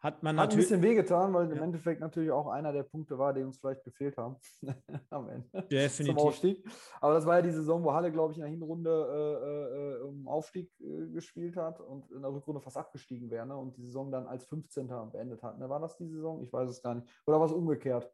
[0.00, 0.66] hat man hat natürlich.
[0.66, 3.82] ein bisschen wehgetan, weil im Endeffekt natürlich auch einer der Punkte war, die uns vielleicht
[3.82, 4.36] gefehlt haben.
[5.10, 5.48] Am Ende.
[5.68, 6.16] Definitiv.
[6.16, 6.68] Zum Aufstieg.
[7.00, 10.08] Aber das war ja die Saison, wo Halle, glaube ich, in der Hinrunde äh, äh,
[10.08, 13.56] um Aufstieg äh, gespielt hat und in der Rückrunde fast abgestiegen wäre ne?
[13.56, 14.86] und die Saison dann als 15.
[15.10, 15.58] beendet hat.
[15.58, 15.68] Ne?
[15.68, 16.40] War das die Saison?
[16.40, 17.08] Ich weiß es gar nicht.
[17.26, 18.08] Oder war es umgekehrt?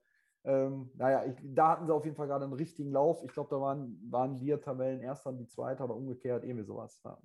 [0.45, 3.23] Ähm, naja, ich, da hatten sie auf jeden Fall gerade einen richtigen Lauf.
[3.25, 6.97] Ich glaube, da waren, waren wir Tabellen erster und die zweite, aber umgekehrt irgendwie sowas.
[6.97, 7.19] Es ja.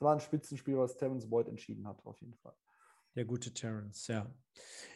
[0.00, 2.54] war ein Spitzenspiel, was Terence Boyd entschieden hat, auf jeden Fall.
[3.14, 4.26] Der gute Terence, ja.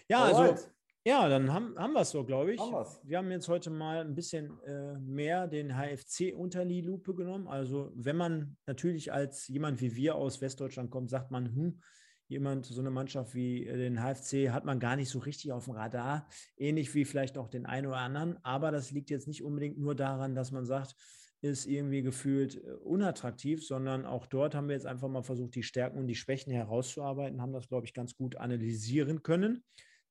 [0.08, 0.50] Ja, Alright.
[0.52, 0.66] also
[1.06, 2.60] ja, dann haben, haben wir es so, glaube ich.
[2.60, 7.14] Haben wir haben jetzt heute mal ein bisschen äh, mehr den HFC unter die Lupe
[7.14, 7.46] genommen.
[7.46, 11.80] Also, wenn man natürlich als jemand wie wir aus Westdeutschland kommt, sagt man, hm,
[12.28, 15.64] jemand, so eine Mannschaft wie äh, den HFC hat man gar nicht so richtig auf
[15.64, 18.38] dem Radar, ähnlich wie vielleicht auch den einen oder anderen.
[18.44, 20.94] Aber das liegt jetzt nicht unbedingt nur daran, dass man sagt,
[21.42, 25.62] ist irgendwie gefühlt äh, unattraktiv, sondern auch dort haben wir jetzt einfach mal versucht, die
[25.62, 29.64] Stärken und die Schwächen herauszuarbeiten, haben das, glaube ich, ganz gut analysieren können.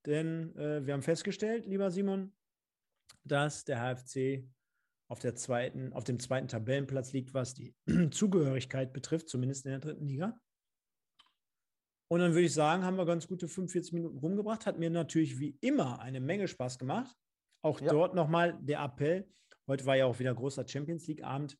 [0.05, 2.33] Denn äh, wir haben festgestellt, lieber Simon,
[3.23, 4.47] dass der HFC
[5.07, 7.75] auf, der zweiten, auf dem zweiten Tabellenplatz liegt, was die
[8.11, 10.39] Zugehörigkeit betrifft, zumindest in der dritten Liga.
[12.07, 14.65] Und dann würde ich sagen, haben wir ganz gute 45 Minuten rumgebracht.
[14.65, 17.15] Hat mir natürlich wie immer eine Menge Spaß gemacht.
[17.61, 17.89] Auch ja.
[17.89, 19.27] dort nochmal der Appell.
[19.67, 21.57] Heute war ja auch wieder großer Champions League-Abend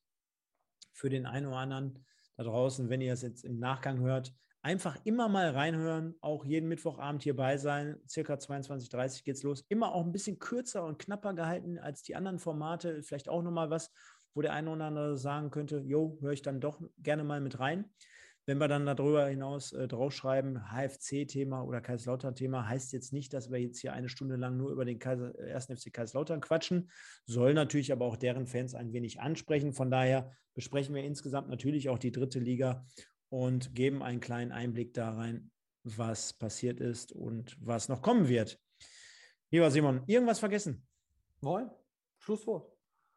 [0.94, 2.06] für den einen oder anderen
[2.38, 4.34] da draußen, wenn ihr es jetzt im Nachgang hört.
[4.62, 8.00] Einfach immer mal reinhören, auch jeden Mittwochabend hierbei sein.
[8.08, 9.64] Circa 22.30 Uhr geht es los.
[9.70, 13.04] Immer auch ein bisschen kürzer und knapper gehalten als die anderen Formate.
[13.04, 13.92] Vielleicht auch nochmal was,
[14.34, 17.60] wo der eine oder andere sagen könnte: Jo, höre ich dann doch gerne mal mit
[17.60, 17.92] rein.
[18.48, 23.60] Wenn wir dann darüber hinaus äh, draufschreiben, HFC-Thema oder Kaiserslautern-Thema, heißt jetzt nicht, dass wir
[23.60, 25.66] jetzt hier eine Stunde lang nur über den Kaiser, 1.
[25.66, 26.92] FC Kaiserslautern quatschen,
[27.26, 29.74] soll natürlich aber auch deren Fans ein wenig ansprechen.
[29.74, 32.86] Von daher besprechen wir insgesamt natürlich auch die dritte Liga
[33.30, 35.50] und geben einen kleinen Einblick da rein,
[35.84, 38.60] was passiert ist und was noch kommen wird.
[39.50, 40.86] Lieber Simon, irgendwas vergessen?
[41.42, 41.72] Nein,
[42.20, 42.75] Schlusswort.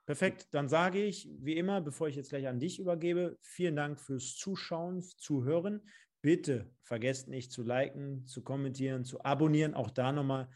[0.09, 4.01] Perfekt, dann sage ich, wie immer, bevor ich jetzt gleich an dich übergebe, vielen Dank
[4.01, 5.83] fürs Zuschauen, Zuhören.
[6.23, 9.75] Bitte vergesst nicht zu liken, zu kommentieren, zu abonnieren.
[9.75, 10.49] Auch da nochmal,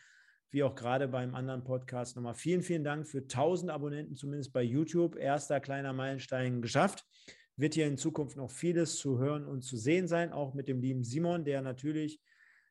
[0.49, 4.63] wie auch gerade beim anderen Podcast, nochmal vielen, vielen Dank für 1000 Abonnenten, zumindest bei
[4.63, 5.17] YouTube.
[5.17, 7.05] Erster kleiner Meilenstein geschafft.
[7.57, 10.81] Wird hier in Zukunft noch vieles zu hören und zu sehen sein, auch mit dem
[10.81, 12.23] lieben Simon, der natürlich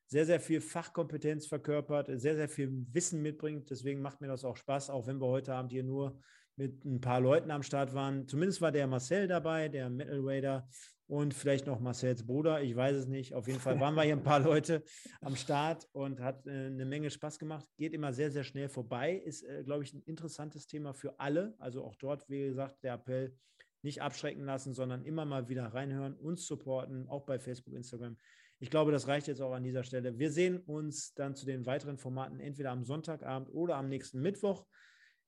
[0.07, 3.69] sehr, sehr viel Fachkompetenz verkörpert, sehr, sehr viel Wissen mitbringt.
[3.69, 6.19] Deswegen macht mir das auch Spaß, auch wenn wir heute Abend hier nur
[6.62, 8.28] mit ein paar Leuten am Start waren.
[8.28, 10.68] Zumindest war der Marcel dabei, der Metal Raider
[11.07, 12.62] und vielleicht noch Marcels Bruder.
[12.62, 13.34] Ich weiß es nicht.
[13.34, 14.84] Auf jeden Fall waren wir hier ein paar Leute
[15.22, 17.66] am Start und hat äh, eine Menge Spaß gemacht.
[17.78, 19.16] Geht immer sehr, sehr schnell vorbei.
[19.16, 21.55] Ist, äh, glaube ich, ein interessantes Thema für alle.
[21.57, 23.36] Also auch dort, wie gesagt, der Appell,
[23.82, 28.16] nicht abschrecken lassen, sondern immer mal wieder reinhören, uns supporten, auch bei Facebook, Instagram.
[28.59, 30.20] Ich glaube, das reicht jetzt auch an dieser Stelle.
[30.20, 34.68] Wir sehen uns dann zu den weiteren Formaten entweder am Sonntagabend oder am nächsten Mittwoch.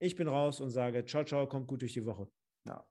[0.04, 2.28] Ich bin raus und sage, ciao, ciao, kommt gut durch die Woche.
[2.66, 2.86] Ja,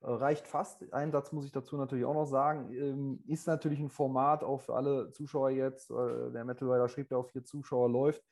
[0.00, 0.92] äh, reicht fast.
[0.92, 2.72] Einen Satz muss ich dazu natürlich auch noch sagen.
[2.72, 5.90] Ähm, ist natürlich ein Format auch für alle Zuschauer jetzt.
[5.90, 8.24] Der Metal Rider schrieb, der auf vier Zuschauer läuft.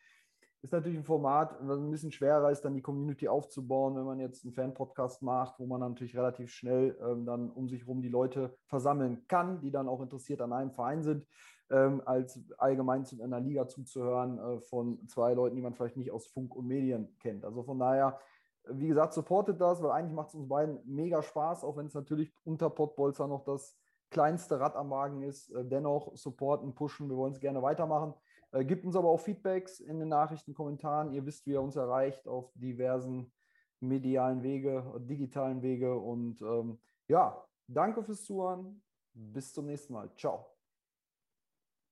[0.64, 4.18] Ist natürlich ein Format, was ein bisschen schwerer ist, dann die Community aufzubauen, wenn man
[4.18, 8.08] jetzt einen Fan-Podcast macht, wo man natürlich relativ schnell ähm, dann um sich herum die
[8.08, 11.26] Leute versammeln kann, die dann auch interessiert an einem Verein sind
[11.70, 16.10] ähm, als allgemein zu einer Liga zuzuhören äh, von zwei Leuten, die man vielleicht nicht
[16.10, 17.44] aus Funk und Medien kennt.
[17.44, 18.18] Also von daher,
[18.66, 21.94] wie gesagt, supportet das, weil eigentlich macht es uns beiden mega Spaß, auch wenn es
[21.94, 23.76] natürlich unter Pottbolzer noch das
[24.10, 25.50] kleinste Rad am Wagen ist.
[25.50, 28.14] Äh, dennoch supporten, pushen, wir wollen es gerne weitermachen.
[28.54, 31.12] Äh, gibt uns aber auch Feedbacks in den Nachrichten, Kommentaren.
[31.12, 33.32] Ihr wisst, wie ihr uns erreicht auf diversen
[33.80, 35.98] medialen Wege, digitalen Wege.
[35.98, 36.78] Und ähm,
[37.08, 38.80] ja, danke fürs Zuhören.
[39.12, 40.10] Bis zum nächsten Mal.
[40.16, 40.53] Ciao.